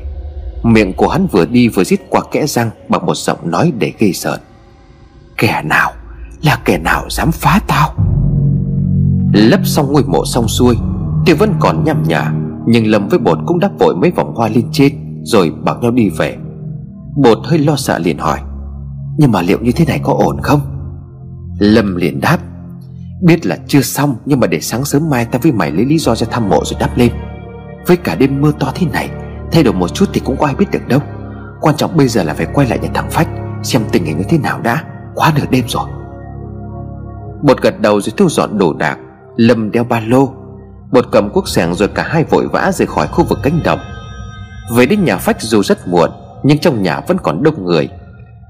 [0.63, 3.93] Miệng của hắn vừa đi vừa rít qua kẽ răng Bằng một giọng nói để
[3.99, 4.39] gây sợ.
[5.37, 5.91] Kẻ nào?
[6.41, 7.95] Là kẻ nào dám phá tao?
[9.33, 10.75] Lấp xong ngôi mộ xong xuôi
[11.25, 12.31] Tiếng vẫn còn nhằm nhả
[12.67, 15.91] Nhưng Lâm với Bột cũng đắp vội mấy vòng hoa lên trên, Rồi bảo nhau
[15.91, 16.37] đi về.
[17.15, 18.39] Bột hơi lo sợ liền hỏi,
[19.17, 20.61] Nhưng mà liệu như thế này có ổn không?
[21.59, 22.37] Lâm liền đáp,
[23.23, 25.97] Biết là chưa xong, Nhưng mà để sáng sớm mai ta với mày lấy lý
[25.97, 27.11] do ra thăm mộ rồi đắp lên.
[27.87, 29.09] Với cả đêm mưa to thế này,
[29.51, 30.99] Thay đổi một chút thì cũng có ai biết được đâu.
[31.61, 33.27] Quan trọng bây giờ là phải quay lại nhà thằng Phách,
[33.63, 34.83] Xem tình hình như thế nào đã,
[35.15, 35.87] Quá nửa đêm rồi.
[37.43, 38.97] Bột gật đầu rồi thu dọn đồ đạc.
[39.35, 40.29] Lâm đeo ba lô.
[40.91, 43.79] Bột cầm cuốc sẻng rồi cả hai vội vã rời khỏi khu vực cánh đồng.
[44.75, 46.09] Về đến nhà Phách dù rất muộn
[46.43, 47.89] nhưng trong nhà vẫn còn đông người.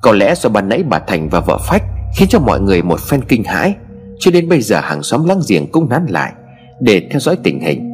[0.01, 1.83] Có lẽ do ban nãy bà Thành và vợ Phách
[2.15, 3.75] Khiến cho mọi người một phen kinh hãi,
[4.19, 6.33] Cho đến bây giờ hàng xóm láng giềng cũng nán lại
[6.79, 7.89] Để theo dõi tình hình.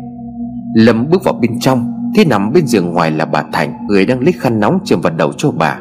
[0.75, 4.19] Lâm bước vào bên trong, Thì nằm bên giường ngoài là bà Thành, Người đang
[4.19, 5.79] lấy khăn nóng chườm vào đầu cho bà.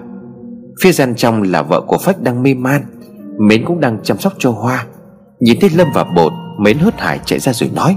[0.82, 2.82] Phía gian trong là vợ của Phách đang mê man,
[3.38, 4.86] Mến cũng đang chăm sóc cho Hoa.
[5.40, 7.96] Nhìn thấy Lâm và Bột, Mến hớt hải chạy ra rồi nói,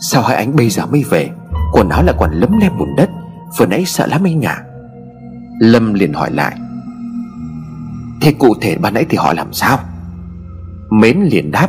[0.00, 1.28] Sao hai anh bây giờ mới về?
[1.72, 3.10] Quần áo lại còn lấm lem bùn đất,
[3.58, 4.62] Vừa nãy sợ lắm anh à
[5.60, 6.56] Lâm liền hỏi lại.
[8.20, 9.78] Thế cụ thể ban nãy thì họ làm sao?
[10.90, 11.68] Mến liền đáp.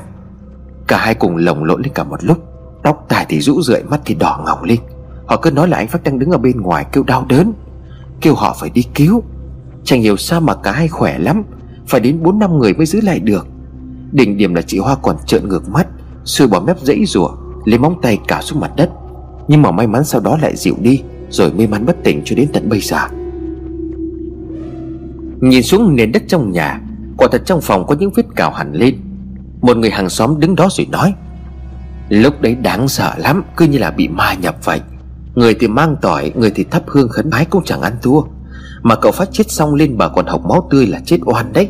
[0.87, 2.37] Cả hai cùng lồng lộn lên cả một lúc.
[2.83, 4.79] Tóc tai thì rũ rượi, mắt thì đỏ ngỏng lên.
[5.25, 7.53] Họ cứ nói là anh phát đang đứng ở bên ngoài kêu đau đớn.
[8.21, 9.23] Kêu họ phải đi cứu.
[9.83, 11.43] Chẳng hiểu sao mà cả hai khỏe lắm.
[11.87, 13.47] Phải đến bốn năm người mới giữ lại được.
[14.11, 15.87] Đỉnh điểm là chị Hoa còn trợn ngược mắt,
[16.25, 17.29] Xui bỏ mép dãy rủa,
[17.65, 18.89] Lấy móng tay cào xuống mặt đất.
[19.47, 22.35] Nhưng mà may mắn sau đó lại dịu đi, Rồi may mắn bất tỉnh cho
[22.35, 22.97] đến tận bây giờ.
[25.41, 26.81] Nhìn xuống nền đất trong nhà,
[27.17, 28.95] Quả thật trong phòng có những vết cào hẳn lên.
[29.61, 31.13] Một người hàng xóm đứng đó rồi nói,
[32.09, 34.81] Lúc đấy đáng sợ lắm, Cứ như là bị ma nhập vậy.
[35.35, 38.21] Người thì mang tỏi, Người thì thắp hương khấn bái cũng chẳng ăn thua.
[38.81, 41.69] Mà cậu phát chết xong lên bà còn học máu tươi là chết oan đấy.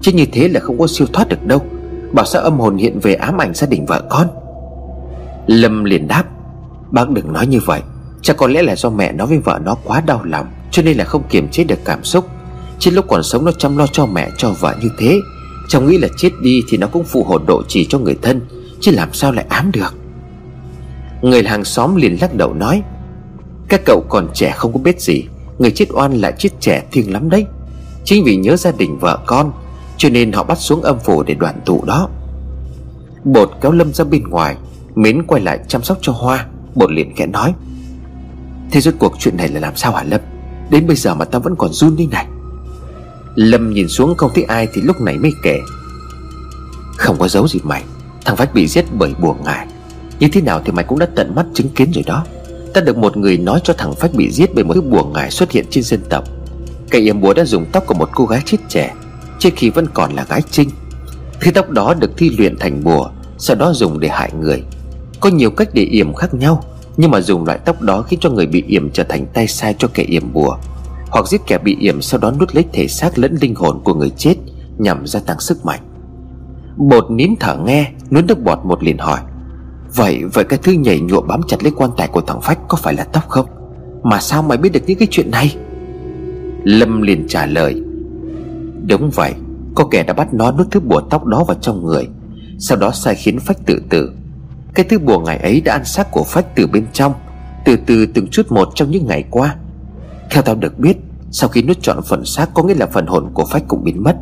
[0.00, 1.60] Chứ như thế là không có siêu thoát được đâu.
[2.12, 4.26] Bảo sao âm hồn hiện về ám ảnh gia đình vợ con?
[5.46, 6.24] Lâm liền đáp,
[6.90, 7.80] Bác đừng nói như vậy.
[8.22, 10.96] Chắc có lẽ là do mẹ nói với vợ nó quá đau lòng, Cho nên
[10.96, 12.26] là không kiềm chế được cảm xúc.
[12.78, 15.20] Chứ lúc còn sống nó chăm lo cho mẹ, cho vợ như thế.
[15.68, 18.40] Cháu nghĩ là chết đi thì nó cũng phụ hộ độ chỉ cho người thân,
[18.80, 19.94] Chứ làm sao lại ám được?
[21.22, 22.82] Người hàng xóm liền lắc đầu nói,
[23.68, 25.24] Các cậu còn trẻ không có biết gì,
[25.58, 27.46] Người chết oan lại chết trẻ thiêng lắm đấy.
[28.04, 29.52] Chính vì nhớ gia đình vợ con,
[29.96, 32.08] Cho nên họ bắt xuống âm phủ để đoàn tụ đó.
[33.24, 34.56] Bột kéo Lâm ra bên ngoài,
[34.94, 36.46] Mến quay lại chăm sóc cho Hoa.
[36.74, 37.54] Bột liền khẽ nói,
[38.70, 40.20] Thế rốt cuộc chuyện này là làm sao hả Lâm?
[40.70, 42.26] Đến bây giờ mà tao vẫn còn run đi này.
[43.34, 45.60] Lâm nhìn xuống không thấy ai Thì lúc này mới kể.
[46.96, 47.84] Không có dấu gì mày,
[48.24, 49.66] Thằng Phách bị giết bởi bùa ngải.
[50.20, 52.24] Như thế nào thì mày cũng đã tận mắt chứng kiến rồi đó.
[52.74, 55.30] Ta được một người nói cho thằng Phách bị giết Bởi một thứ bùa ngải
[55.30, 56.24] xuất hiện trên dân tộc.
[56.90, 58.94] Cây yểm bùa đã dùng tóc của một cô gái chết trẻ
[59.38, 60.70] Trước khi vẫn còn là gái trinh.
[61.40, 64.62] Thứ tóc đó được thi luyện thành bùa, Sau đó dùng để hại người.
[65.20, 66.64] Có nhiều cách để yểm khác nhau,
[66.96, 69.74] Nhưng mà dùng loại tóc đó khiến cho người bị yểm trở thành tay sai
[69.78, 70.56] cho kẻ yểm bùa.
[71.14, 73.94] Hoặc giết kẻ bị yểm sau đó nuốt lấy thể xác lẫn linh hồn của
[73.94, 74.34] người chết
[74.78, 75.80] Nhằm gia tăng sức mạnh.
[76.76, 79.20] Bột nín thở nghe, Nuốt nước bọt một liền hỏi,
[79.94, 82.76] Vậy vậy cái thứ nhảy nhụa bám chặt lấy quan tài của thằng Phách Có
[82.76, 83.46] phải là tóc không?
[84.02, 85.56] Mà sao mày biết được những cái chuyện này?
[86.64, 87.82] Lâm liền trả lời,
[88.88, 89.34] Đúng vậy,
[89.74, 92.08] Có kẻ đã bắt nó nuốt thứ bùa tóc đó vào trong người,
[92.58, 94.12] Sau đó sai khiến Phách tự tử.
[94.74, 97.12] Cái thứ bùa ngày ấy đã ăn xác của Phách từ bên trong,
[97.64, 99.56] Từ từ từng chút một trong những ngày qua.
[100.34, 100.96] Theo tao được biết,
[101.30, 104.02] Sau khi nuốt trọn phần xác có nghĩa là phần hồn của Phách cũng biến
[104.02, 104.16] mất.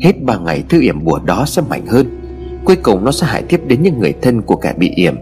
[0.00, 2.20] Hết ba ngày thứ yểm bùa đó sẽ mạnh hơn.
[2.64, 5.16] Cuối cùng nó sẽ hại tiếp đến những người thân của kẻ bị yểm.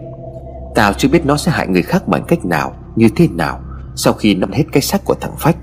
[0.75, 3.59] Tao chưa biết nó sẽ hại người khác bằng cách nào, Như thế nào,
[3.95, 5.55] Sau khi nắm hết cái xác của thằng Phách.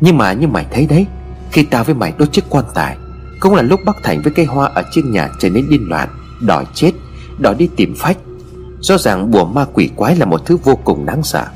[0.00, 1.06] Nhưng mà như mày thấy đấy,
[1.50, 2.96] Khi tao với mày đốt chiếc quan tài,
[3.40, 6.08] Cũng là lúc Bắc Thành với cây hoa ở trên nhà trở nên điên loạn,
[6.40, 6.92] Đòi chết,
[7.38, 8.18] Đòi đi tìm Phách.
[8.80, 11.46] Rõ ràng bùa ma quỷ quái là một thứ vô cùng đáng sợ.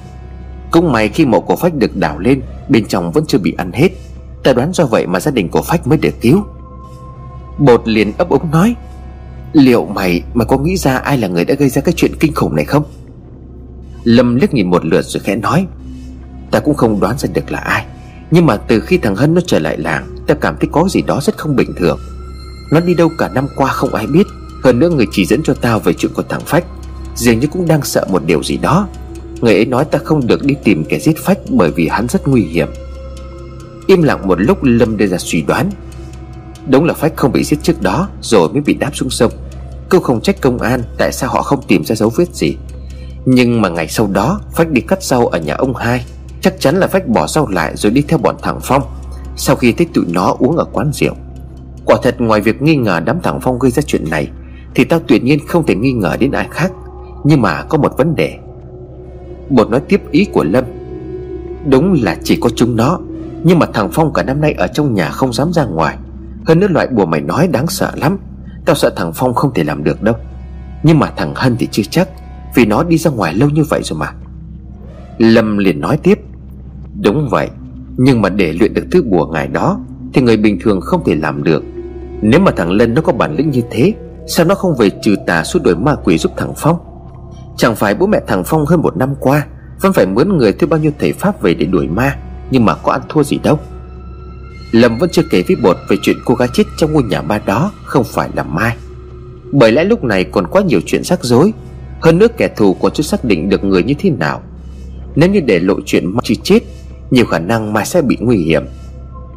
[0.70, 3.72] Cũng may khi mộ của Phách được đào lên, Bên trong vẫn chưa bị ăn
[3.72, 3.88] hết.
[4.42, 6.44] Ta đoán do vậy mà gia đình của Phách mới được cứu.
[7.58, 8.74] Bột liền ấp úng nói,
[9.52, 12.34] Liệu mày mà có nghĩ ra ai là người đã gây ra cái chuyện kinh
[12.34, 12.84] khủng này không?
[14.04, 15.66] Lâm liếc nhìn một lượt rồi khẽ nói,
[16.50, 17.86] Ta cũng không đoán ra được là ai.
[18.30, 21.02] Nhưng mà từ khi thằng Hân nó trở lại làng, Ta cảm thấy có gì
[21.02, 21.98] đó rất không bình thường.
[22.72, 24.26] Nó đi đâu cả năm qua không ai biết.
[24.64, 26.64] Hơn nữa người chỉ dẫn cho tao về chuyện của thằng Phách.
[27.14, 28.88] Dường như cũng đang sợ một điều gì đó.
[29.40, 32.28] Người ấy nói ta không được đi tìm kẻ giết Phách Bởi vì hắn rất
[32.28, 32.68] nguy hiểm.
[33.86, 35.70] Im lặng một lúc Lâm đưa ra suy đoán.
[36.66, 39.32] Đúng là Phách không bị giết trước đó, Rồi mới bị đáp xuống sông.
[39.88, 42.56] Cô không trách công an Tại sao họ không tìm ra dấu vết gì.
[43.24, 46.04] Nhưng mà ngày sau đó, Phách đi cắt rau ở nhà ông hai.
[46.40, 48.82] Chắc chắn là Phách bỏ rau lại rồi đi theo bọn thằng Phong.
[49.36, 51.14] Sau khi thấy tụi nó uống ở quán rượu.
[51.84, 54.28] Quả thật ngoài việc nghi ngờ đám thằng Phong gây ra chuyện này,
[54.74, 56.72] Thì tao tuyệt nhiên không thể nghi ngờ đến ai khác.
[57.24, 58.38] Nhưng mà có một vấn đề.
[59.50, 60.64] Bột nói tiếp ý của Lâm.
[61.70, 62.98] Đúng là chỉ có chúng nó,
[63.44, 65.96] Nhưng mà thằng Phong cả năm nay ở trong nhà không dám ra ngoài.
[66.46, 68.18] Hơn nữa loại bùa mày nói đáng sợ lắm.
[68.64, 70.14] Tao sợ thằng Phong không thể làm được đâu.
[70.82, 72.08] Nhưng mà thằng Hân thì chưa chắc,
[72.54, 74.12] Vì nó đi ra ngoài lâu như vậy rồi mà.
[75.18, 76.18] Lâm liền nói tiếp.
[77.02, 77.48] Đúng vậy,
[77.96, 79.80] Nhưng mà để luyện được thứ bùa ngài đó,
[80.12, 81.64] Thì người bình thường không thể làm được.
[82.22, 83.94] Nếu mà thằng Lân nó có bản lĩnh như thế,
[84.26, 86.78] Sao nó không về trừ tà suốt đuổi ma quỷ giúp thằng Phong?
[87.56, 89.46] Chẳng phải bố mẹ thằng Phong hơn một năm qua,
[89.80, 92.16] Vẫn phải mướn người thuê bao nhiêu thầy Pháp về để đuổi ma,
[92.50, 93.58] Nhưng mà có ăn thua gì đâu.
[94.72, 97.38] Lâm vẫn chưa kể với bột về chuyện cô gái chết trong ngôi nhà ba
[97.38, 98.76] đó Không phải là Mai.
[99.52, 101.52] Bởi lẽ lúc này còn quá nhiều chuyện rắc rối,
[102.00, 104.42] Hơn nữa kẻ thù còn chưa xác định được người như thế nào.
[105.14, 106.60] Nếu như để lộ chuyện Mai chưa chết,
[107.10, 108.64] Nhiều khả năng Mai sẽ bị nguy hiểm.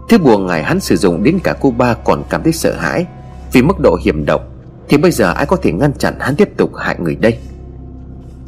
[0.09, 3.05] Thứ buồn ngày hắn sử dụng đến cả cô ba còn cảm thấy sợ hãi
[3.53, 4.41] Vì mức độ hiểm độc,
[4.89, 7.37] Thì bây giờ ai có thể ngăn chặn hắn tiếp tục hại người đây?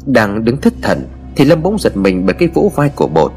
[0.06, 3.32] Đang đứng thất thần, Thì Lâm bỗng giật mình bởi cái vỗ vai của bột.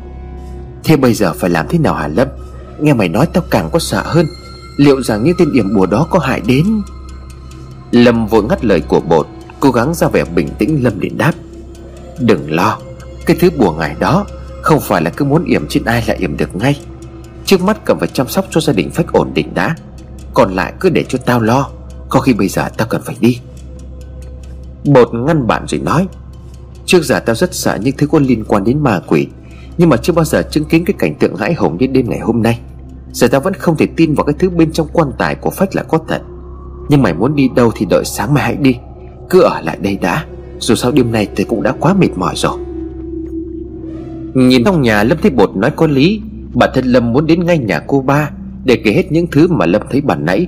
[0.84, 2.28] Thế bây giờ phải làm thế nào hả Lâm?
[2.80, 4.26] Nghe mày nói tao càng có sợ hơn.
[4.78, 6.82] Liệu rằng những tên điểm bùa đó có hại đến?
[7.92, 9.28] Lâm vội ngắt lời của bột,
[9.60, 11.34] Cố gắng ra vẻ bình tĩnh Lâm liền đáp.
[12.20, 12.78] Đừng lo,
[13.26, 14.26] Cái thứ bùa ngài đó
[14.62, 16.80] Không phải là cứ muốn yểm trên ai là yểm được ngay.
[17.46, 19.76] Trước mắt cần phải chăm sóc cho gia đình Phách ổn định đã,
[20.34, 21.70] Còn lại cứ để cho tao lo,
[22.10, 23.40] Có khi bây giờ tao cần phải đi.
[24.86, 26.08] Bột ngăn bạn rồi nói.
[26.86, 29.28] Trước giờ tao rất sợ những thứ có liên quan đến ma quỷ,
[29.78, 32.20] Nhưng mà chưa bao giờ chứng kiến cái cảnh tượng hãi hùng như đêm ngày
[32.20, 32.60] hôm nay.
[33.12, 35.76] Giờ tao vẫn không thể tin vào cái thứ bên trong quan tài của Phách
[35.76, 36.22] là có thật.
[36.90, 38.76] Nhưng mày muốn đi đâu thì đợi sáng mai hãy đi.
[39.30, 40.26] Cứ ở lại đây đã,
[40.60, 42.58] Dù sao đêm nay tôi cũng đã quá mệt mỏi rồi.
[44.34, 46.22] Nhìn trong nhà Lâm thấy bột nói có lý,
[46.54, 48.30] Bản thân Lâm muốn đến ngay nhà cô ba
[48.64, 50.48] Để kể hết những thứ mà Lâm thấy bản nãy.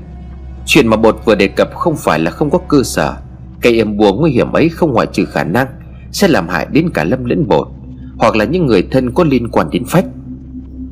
[0.66, 3.16] Chuyện mà bột vừa đề cập không phải là không có cơ sở.
[3.62, 5.68] Cây em bùa nguy hiểm ấy không ngoại trừ khả năng.
[6.18, 7.68] Sẽ làm hại đến cả Lâm lẫn bột,
[8.18, 10.06] Hoặc là những người thân có liên quan đến phách.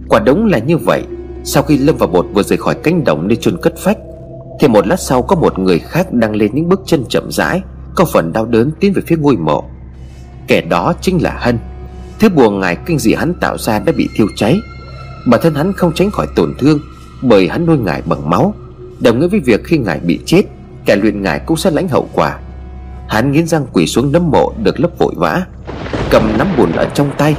[0.10, 1.04] Quả đúng là như vậy,
[1.44, 3.98] Sau khi Lâm và bột vừa rời khỏi cánh đồng nơi chôn cất phách,
[4.60, 7.62] Thì một lát sau có một người khác đang lên những bước chân chậm rãi,
[7.96, 9.64] Có phần đau đớn tiến về phía ngôi mộ.
[10.48, 11.60] Kẻ đó chính là Hân.
[12.20, 14.60] Thứ bùa ngài kinh dị hắn tạo ra đã bị thiêu cháy.
[15.28, 16.80] Bản thân hắn không tránh khỏi tổn thương,
[17.22, 18.54] Bởi hắn nuôi ngài bằng máu.
[19.00, 20.42] Đồng nghĩa với việc khi ngài bị chết,
[20.86, 22.40] Kẻ luyện ngài cũng sẽ lãnh hậu quả.
[23.10, 25.42] Hắn nghiến răng quỳ xuống nấm mộ được lấp vội vã,
[26.10, 27.36] Cầm nắm bùn ở trong tay,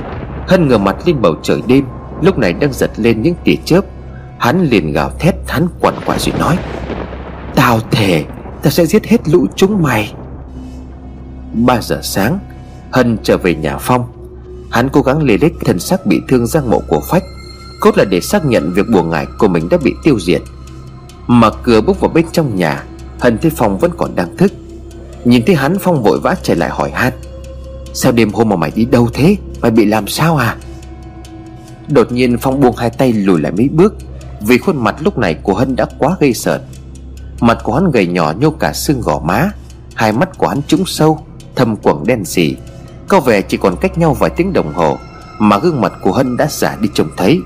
[0.48, 1.84] Hân ngửa mặt lên bầu trời đêm,
[2.22, 3.80] Lúc này đang giật lên những tia chớp.
[4.38, 6.58] Hắn liền gào thét, hắn quằn quại rồi nói
[7.54, 8.24] Tao thề
[8.62, 10.12] Tao sẽ giết hết lũ chúng mày.
[11.52, 12.38] 3 giờ sáng,
[12.90, 14.04] Hân trở về nhà Phong.
[14.70, 17.22] Hắn cố gắng lê lết thân xác bị thương giang mộ của Phách,
[17.80, 20.42] Cốt là để xác nhận việc buồn ngải của mình đã bị tiêu diệt.
[21.26, 22.84] Mở cửa bước vào bên trong nhà,
[23.20, 24.52] Hân thấy Phong vẫn còn đang thức.
[25.26, 27.12] Nhìn thấy hắn Phong vội vã chạy lại hỏi han.
[27.94, 29.36] Sao đêm hôm mà mày đi đâu thế?
[29.60, 30.56] Mày bị làm sao à?
[31.88, 33.94] Đột nhiên Phong buông hai tay lùi lại mấy bước,
[34.40, 36.60] Vì khuôn mặt lúc này của Hân đã quá gây sợ.
[37.40, 39.50] Mặt của hắn gầy nhỏ nhô cả xương gò má,
[39.94, 41.18] Hai mắt của hắn trũng sâu,
[41.56, 42.56] Thâm quầng đen sì.
[43.08, 44.98] Có vẻ chỉ còn cách nhau vài tiếng đồng hồ
[45.38, 47.40] Mà gương mặt của Hân đã giả đi trông thấy.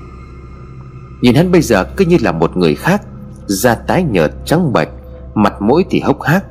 [1.21, 3.01] Nhìn hắn bây giờ cứ như là một người khác,
[3.47, 4.89] Da tái nhợt, trắng bệch,
[5.35, 6.43] Mặt mũi thì hốc hác.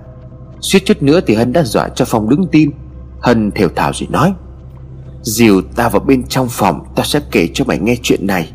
[0.61, 2.73] Suýt chút nữa thì Hân đã dọa cho Phong đứng tim.
[3.21, 4.33] Hân thều thào rồi nói,
[5.23, 8.53] Dìu ta vào bên trong phòng Tao sẽ kể cho mày nghe chuyện này.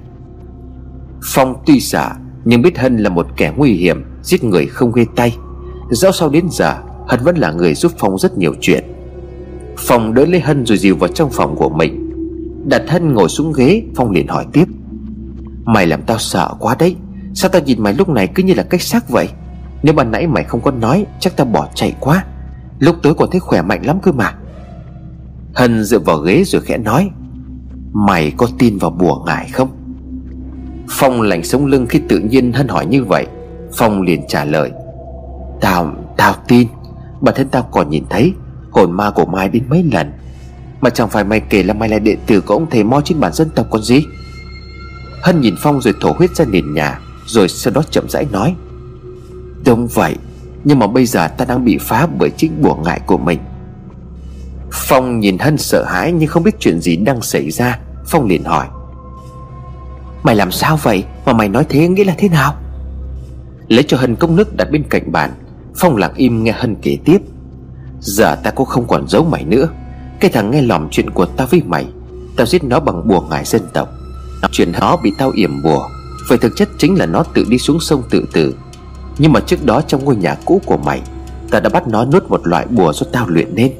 [1.23, 5.05] Phong tuy giả Nhưng biết Hân là một kẻ nguy hiểm, Giết người không ghê
[5.15, 5.37] tay.
[5.91, 6.75] Dẫu sau đến giờ,
[7.07, 8.83] Hân vẫn là người giúp Phong rất nhiều chuyện.
[9.77, 12.11] Phong đỡ lấy Hân rồi dìu vào trong phòng của mình.
[12.69, 14.65] Đặt Hân ngồi xuống ghế, Phong liền hỏi tiếp,
[15.65, 16.95] Mày làm tao sợ quá đấy,
[17.33, 19.29] Sao tao nhìn mày lúc này cứ như là cách xác vậy?
[19.85, 22.25] Nếu ban nãy mày không có nói Chắc tao bỏ chạy quá.
[22.79, 24.33] Lúc tối còn thấy khỏe mạnh lắm cơ mà.
[25.53, 27.09] Hân dựa vào ghế rồi khẽ nói
[27.93, 29.69] Mày có tin vào bùa ngải không?
[30.89, 33.27] Phong lạnh sống lưng khi tự nhiên Hân hỏi như vậy.
[33.73, 34.71] Phong liền trả lời
[35.61, 36.67] Tao, tao tin.
[37.21, 38.33] Bản thân tao còn nhìn thấy
[38.71, 40.11] Hồn ma của Mai đến mấy lần.
[40.81, 43.19] Mà chẳng phải mày kể là mày là đệ tử của ông thầy mo trên
[43.19, 44.03] bản dân tộc còn gì?
[45.21, 48.55] Hân nhìn Phong rồi thổ huyết ra nền nhà Rồi sau đó chậm rãi nói
[49.65, 50.15] Đúng vậy,
[50.63, 53.39] Nhưng mà bây giờ ta đang bị phá bởi chính bùa ngại của mình.
[54.71, 57.79] Phong nhìn Hân sợ hãi nhưng không biết chuyện gì đang xảy ra.
[58.07, 58.67] Phong liền hỏi,
[60.23, 61.03] Mày làm sao vậy?
[61.25, 62.55] Mà mày nói thế nghĩa là thế nào?
[63.67, 65.31] Lấy cho Hân cốc nước đặt bên cạnh bàn,
[65.75, 67.17] Phong lặng im nghe Hân kể tiếp.
[67.99, 69.69] Giờ ta cũng không còn giấu mày nữa.
[70.19, 71.85] Cái thằng nghe lỏm chuyện của tao với mày,
[72.35, 73.89] Tao giết nó bằng bùa ngải dân tộc.
[74.51, 75.89] Chuyện nó bị tao yểm bùa.
[76.27, 78.55] Vậy thực chất chính là nó tự đi xuống sông tự tử.
[79.17, 81.01] Nhưng mà trước đó trong ngôi nhà cũ của mày
[81.51, 83.73] Ta đã bắt nó nuốt một loại bùa do tao luyện nên.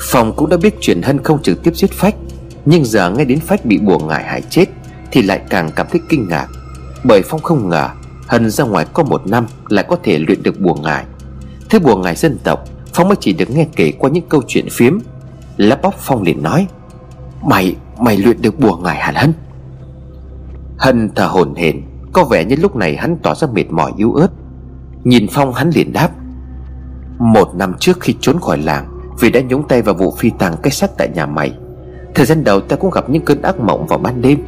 [0.00, 2.14] Phong cũng đã biết chuyện Hân không trực tiếp giết Phách
[2.64, 4.64] Nhưng giờ nghe đến Phách bị bùa ngải hại chết
[5.12, 6.46] Thì lại càng cảm thấy kinh ngạc.
[7.04, 7.88] Bởi Phong không ngờ
[8.26, 11.04] Hân ra ngoài có một năm Lại có thể luyện được bùa ngải.
[11.70, 12.64] Thế bùa ngải dân tộc
[12.94, 14.98] Phong mới chỉ được nghe kể qua những câu chuyện phiếm.
[15.56, 16.66] Lắp bóc Phong liền nói
[17.42, 19.32] Mày, mày luyện được bùa ngải hả Hân?
[20.78, 21.82] Hân thở hổn hển
[22.16, 24.28] có vẻ như lúc này hắn tỏ ra mệt mỏi yếu ớt.
[25.04, 26.10] Nhìn Phong hắn liền đáp,
[27.18, 28.86] Một năm trước khi trốn khỏi làng,
[29.20, 31.52] Vì đã nhúng tay vào vụ phi tàng cái xác tại nhà mày,
[32.14, 34.38] Thời gian đầu ta cũng gặp những cơn ác mộng vào ban đêm.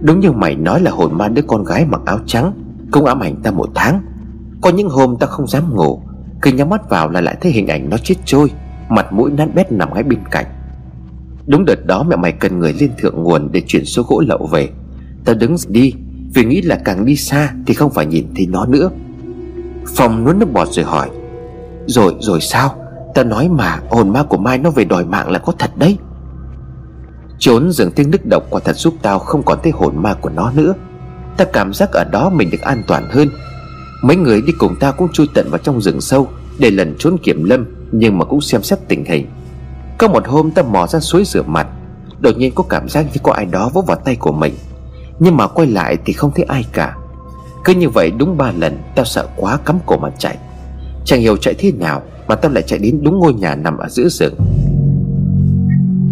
[0.00, 2.52] Đúng như mày nói là hồn ma đứa con gái mặc áo trắng,
[2.90, 4.00] Cũng ám ảnh ta một tháng.
[4.62, 6.02] Có những hôm ta không dám ngủ,
[6.42, 8.50] Khi nhắm mắt vào là lại thấy hình ảnh nó chết trôi,
[8.88, 10.46] Mặt mũi nát bét nằm ngay bên cạnh.
[11.46, 14.46] Đúng đợt đó mẹ mày cần người lên thượng nguồn Để chuyển số gỗ lậu
[14.52, 14.68] về.
[15.24, 15.94] Ta đứng đi.
[16.34, 18.90] Vì nghĩ là càng đi xa Thì không phải nhìn thấy nó nữa.
[19.96, 21.10] Phong nuốt nước bọt rồi hỏi,
[21.86, 22.74] Rồi rồi sao?
[23.14, 25.98] Ta nói mà, hồn ma của Mai nó về đòi mạng là có thật đấy.
[27.38, 30.30] Trốn rừng tiếng nước độc quả thật giúp tao không còn thấy hồn ma của
[30.30, 30.74] nó nữa.
[31.36, 33.28] Ta cảm giác ở đó mình được an toàn hơn.
[34.02, 37.16] Mấy người đi cùng ta cũng chui tận vào trong rừng sâu, Để lần trốn
[37.22, 39.26] kiểm lâm, Nhưng mà cũng xem xét tình hình.
[39.98, 41.66] Có một hôm ta mò ra suối rửa mặt,
[42.20, 44.54] Đột nhiên có cảm giác như có ai đó vỗ vào tay của mình.
[45.20, 46.96] Nhưng mà quay lại thì không thấy ai cả.
[47.64, 50.38] Cứ như vậy đúng ba lần, Tao sợ quá cắm cổ mà chạy.
[51.04, 53.88] Chẳng hiểu chạy thế nào Mà tao lại chạy đến đúng ngôi nhà nằm ở
[53.88, 54.34] giữa rừng.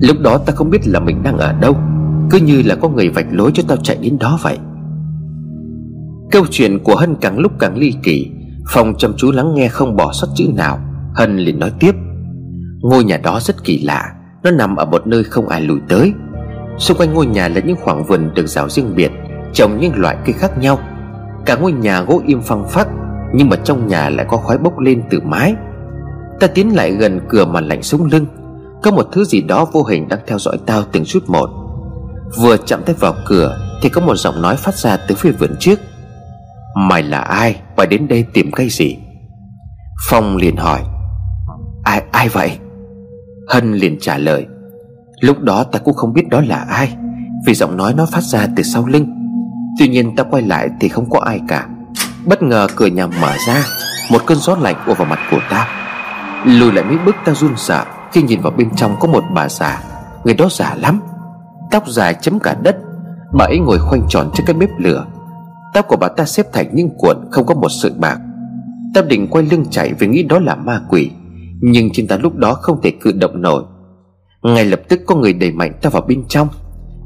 [0.00, 1.76] Lúc đó tao không biết là mình đang ở đâu,
[2.30, 4.58] Cứ như là có người vạch lối cho tao chạy đến đó vậy.
[6.30, 8.30] Câu chuyện của Hân càng lúc càng ly kỳ
[8.68, 10.78] Phong chăm chú lắng nghe không bỏ sót chữ nào.
[11.14, 11.94] Hân liền nói tiếp,
[12.80, 16.12] Ngôi nhà đó rất kỳ lạ, Nó nằm ở một nơi không ai lùi tới.
[16.78, 19.10] Xung quanh ngôi nhà là những khoảng vườn được rào riêng biệt,
[19.56, 20.78] Trồng những loại cây khác nhau.
[21.46, 22.88] Cả ngôi nhà gỗ im phăng phắc,
[23.32, 25.54] Nhưng mà trong nhà lại có khói bốc lên từ mái.
[26.40, 28.26] Ta tiến lại gần cửa mà lạnh sống lưng.
[28.82, 31.50] Có một thứ gì đó vô hình đang theo dõi tao từng chút một.
[32.38, 35.56] Vừa chạm tay vào cửa Thì có một giọng nói phát ra từ phía vườn
[35.60, 35.78] trước.
[36.76, 37.60] Mày là ai?
[37.76, 38.96] Mày đến đây tìm cái gì?
[40.08, 40.80] Phong liền hỏi.
[41.84, 42.58] Ai ai vậy?
[43.48, 44.46] Hân liền trả lời.
[45.20, 46.96] Lúc đó ta cũng không biết đó là ai,
[47.46, 49.06] Vì giọng nói nó phát ra từ sau lưng.
[49.78, 51.66] Tuy nhiên ta quay lại thì không có ai cả.
[52.24, 53.64] Bất ngờ cửa nhà mở ra,
[54.10, 55.68] Một cơn gió lạnh ùa vào mặt của ta.
[56.44, 59.48] Lùi lại mấy bước ta run sợ Khi nhìn vào bên trong có một bà
[59.48, 59.80] già.
[60.24, 61.00] Người đó già lắm,
[61.70, 62.76] Tóc dài chấm cả đất.
[63.38, 65.06] Bà ấy ngồi khoanh tròn trước cái bếp lửa.
[65.74, 68.18] Tóc của bà ta xếp thành những cuộn, Không có một sợi bạc.
[68.94, 71.10] Ta định quay lưng chạy vì nghĩ đó là ma quỷ,
[71.60, 73.64] Nhưng trên ta lúc đó không thể cử động nổi
[74.42, 76.48] ngay lập tức có người đẩy mạnh ta vào bên trong.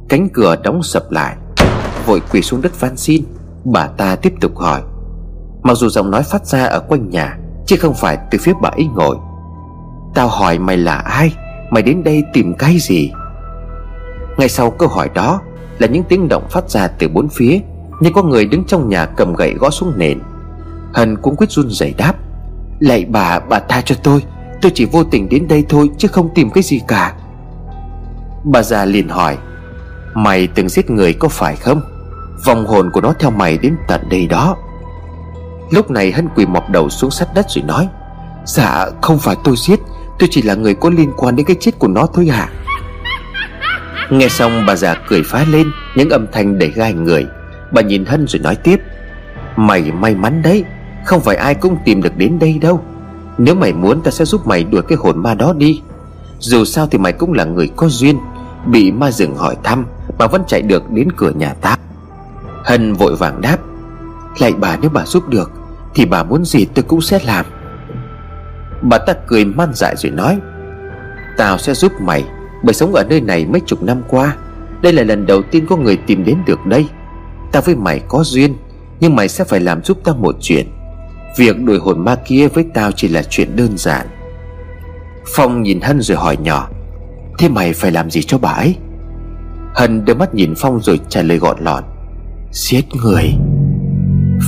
[0.09, 1.37] Cánh cửa đóng sập lại.
[2.07, 3.25] Vội quỳ xuống đất van xin.
[3.65, 4.83] Bà ta tiếp tục hỏi.
[5.63, 8.69] Mặc dù giọng nói phát ra ở quanh nhà Chứ không phải từ phía bà
[8.69, 9.17] ấy ngồi.
[10.15, 11.35] Tao hỏi mày là ai?
[11.71, 13.13] Mày đến đây tìm cái gì?
[14.39, 15.41] Ngay sau câu hỏi đó
[15.79, 17.61] Là những tiếng động phát ra từ bốn phía
[18.01, 20.19] Như có người đứng trong nhà cầm gậy gõ xuống nền.
[20.95, 22.15] Hân cũng quyết run rẩy đáp.
[22.81, 24.23] Lạy bà, bà tha cho tôi.
[24.63, 27.15] Tôi chỉ vô tình đến đây thôi Chứ không tìm cái gì cả.
[28.45, 29.39] Bà già liền hỏi,
[30.15, 31.81] Mày từng giết người có phải không?
[32.45, 34.57] Vòng hồn của nó theo mày đến tận đây đó.
[35.71, 37.89] Lúc này Hân quỳ mọc đầu xuống sát đất rồi nói
[38.45, 39.81] Dạ không phải tôi giết,
[40.19, 42.49] Tôi chỉ là người có liên quan đến cái chết của nó thôi à
[44.11, 45.67] Nghe xong, bà già cười phá lên,
[45.97, 47.27] Những âm thanh đầy gai người.
[47.73, 48.81] Bà nhìn Hân rồi nói tiếp,
[49.57, 50.65] Mày may mắn đấy,
[51.05, 52.81] Không phải ai cũng tìm được đến đây đâu.
[53.39, 55.83] Nếu mày muốn, ta sẽ giúp mày đuổi cái hồn ma đó đi.
[56.39, 58.19] Dù sao thì mày cũng là người có duyên
[58.67, 59.87] Bị ma rừng hỏi thăm
[60.19, 61.77] Mà vẫn chạy được đến cửa nhà ta
[62.65, 63.59] Hân vội vàng đáp,
[64.39, 65.51] Lạy bà nếu bà giúp được,
[65.95, 67.47] Thì bà muốn gì tôi cũng sẽ làm.
[68.83, 70.39] Bà ta cười man dại rồi nói,
[71.37, 72.25] Tao sẽ giúp mày
[72.63, 74.37] Bởi sống ở nơi này mấy chục năm qua.
[74.83, 76.87] Đây là lần đầu tiên có người tìm đến được đây.
[77.53, 78.57] Tao với mày có duyên,
[79.01, 80.67] Nhưng mày sẽ phải làm giúp tao một chuyện.
[81.37, 84.07] Việc đuổi hồn ma kia với tao chỉ là chuyện đơn giản.
[85.27, 86.69] Phong nhìn Hân rồi hỏi nhỏ
[87.41, 88.77] Thế mày phải làm gì cho bà ấy?
[89.75, 91.85] Hân đưa mắt nhìn Phong rồi trả lời gọn lọn.
[92.51, 93.35] Giết người.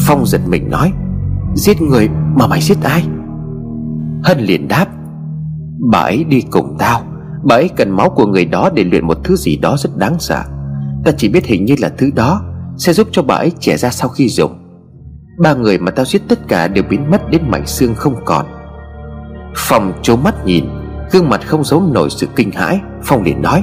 [0.07, 0.93] Phong giật mình nói,
[1.55, 3.03] Giết người mà mày giết ai?
[4.25, 4.87] Hân liền đáp,
[5.91, 7.03] Bà ấy đi cùng tao.
[7.45, 10.17] Bà ấy cần máu của người đó để luyện một thứ gì đó rất đáng
[10.19, 10.43] sợ.
[11.05, 12.43] Ta chỉ biết hình như là thứ đó
[12.77, 14.53] Sẽ giúp cho bà ấy trẻ ra sau khi dùng.
[15.39, 18.47] Ba người mà tao giết tất cả đều biến mất đến mảnh xương không còn.
[19.57, 20.65] Phong trố mắt nhìn
[21.13, 23.63] Gương mặt không giấu nổi sự kinh hãi, Phong liền nói.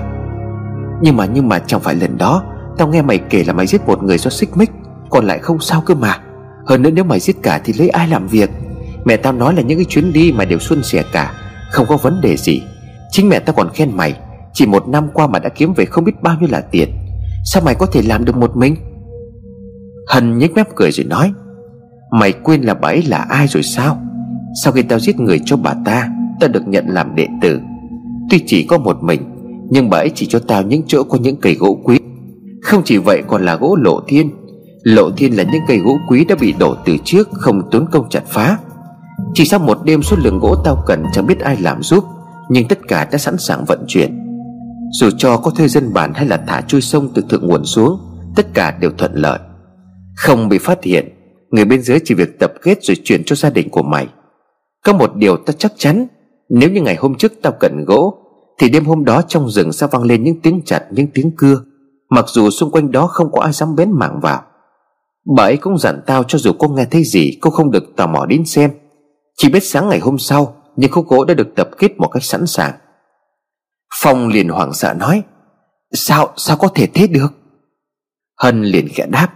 [1.01, 2.43] Nhưng mà nhưng mà, chẳng phải lần đó,
[2.77, 4.71] Tao nghe mày kể là mày giết một người do xích mích,
[5.09, 6.19] Còn lại không sao cơ mà.
[6.65, 8.49] Hơn nữa nếu mày giết cả thì lấy ai làm việc?
[9.05, 11.33] Mẹ tao nói là những cái chuyến đi mà đều xuân sẻ cả,
[11.71, 12.63] Không có vấn đề gì.
[13.11, 14.15] Chính mẹ tao còn khen mày,
[14.53, 16.89] Chỉ một năm qua mà đã kiếm về không biết bao nhiêu là tiền.
[17.45, 18.75] Sao mày có thể làm được một mình?
[20.07, 21.33] Hân nhếch mép cười rồi nói.
[22.11, 24.01] Mày quên là bà ấy là ai rồi sao?
[24.63, 26.09] Sau khi tao giết người cho bà ta
[26.39, 27.59] Ta được nhận làm đệ tử.
[28.29, 29.21] Tuy chỉ có một mình,
[29.69, 31.99] Nhưng bà ấy chỉ cho tao những chỗ có những cây gỗ quý.
[32.61, 34.31] Không chỉ vậy còn là gỗ lộ thiên.
[34.83, 38.09] Lộ thiên là những cây gỗ quý đã bị đổ từ trước, Không tốn công
[38.09, 38.57] chặt phá.
[39.33, 42.03] Chỉ sau một đêm số lượng gỗ tao cần chẳng biết ai làm giúp,
[42.49, 44.25] Nhưng tất cả đã sẵn sàng vận chuyển.
[44.91, 47.99] Dù cho có thuê dân bản hay là thả trôi sông từ thượng nguồn xuống,
[48.35, 49.39] Tất cả đều thuận lợi.
[50.15, 51.19] Không bị phát hiện,
[51.51, 54.07] Người bên dưới chỉ việc tập kết rồi chuyển cho gia đình của mày.
[54.85, 56.07] Có một điều ta chắc chắn
[56.49, 58.17] nếu như ngày hôm trước tao cần gỗ
[58.59, 61.61] Thì đêm hôm đó trong rừng sẽ vang lên những tiếng chặt những tiếng cưa.
[62.09, 64.41] Mặc dù xung quanh đó không có ai dám bén mảng vào.
[65.35, 68.07] Bà ấy cũng dặn tao cho dù cô nghe thấy gì Cô không được tò
[68.07, 68.71] mò đến xem.
[69.37, 72.23] Chỉ biết sáng ngày hôm sau Những khúc gỗ đã được tập kết một cách
[72.23, 72.73] sẵn sàng.
[74.01, 75.23] Phong liền hoảng sợ nói
[75.93, 77.33] Sao, sao có thể thế được?
[78.37, 79.27] Hân liền khẽ đáp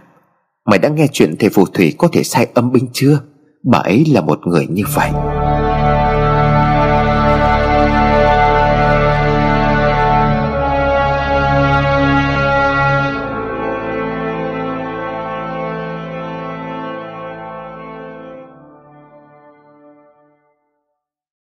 [0.66, 3.20] Mày đã nghe chuyện thầy phù thủy có thể sai âm binh chưa?
[3.62, 5.10] Bà ấy là một người như vậy.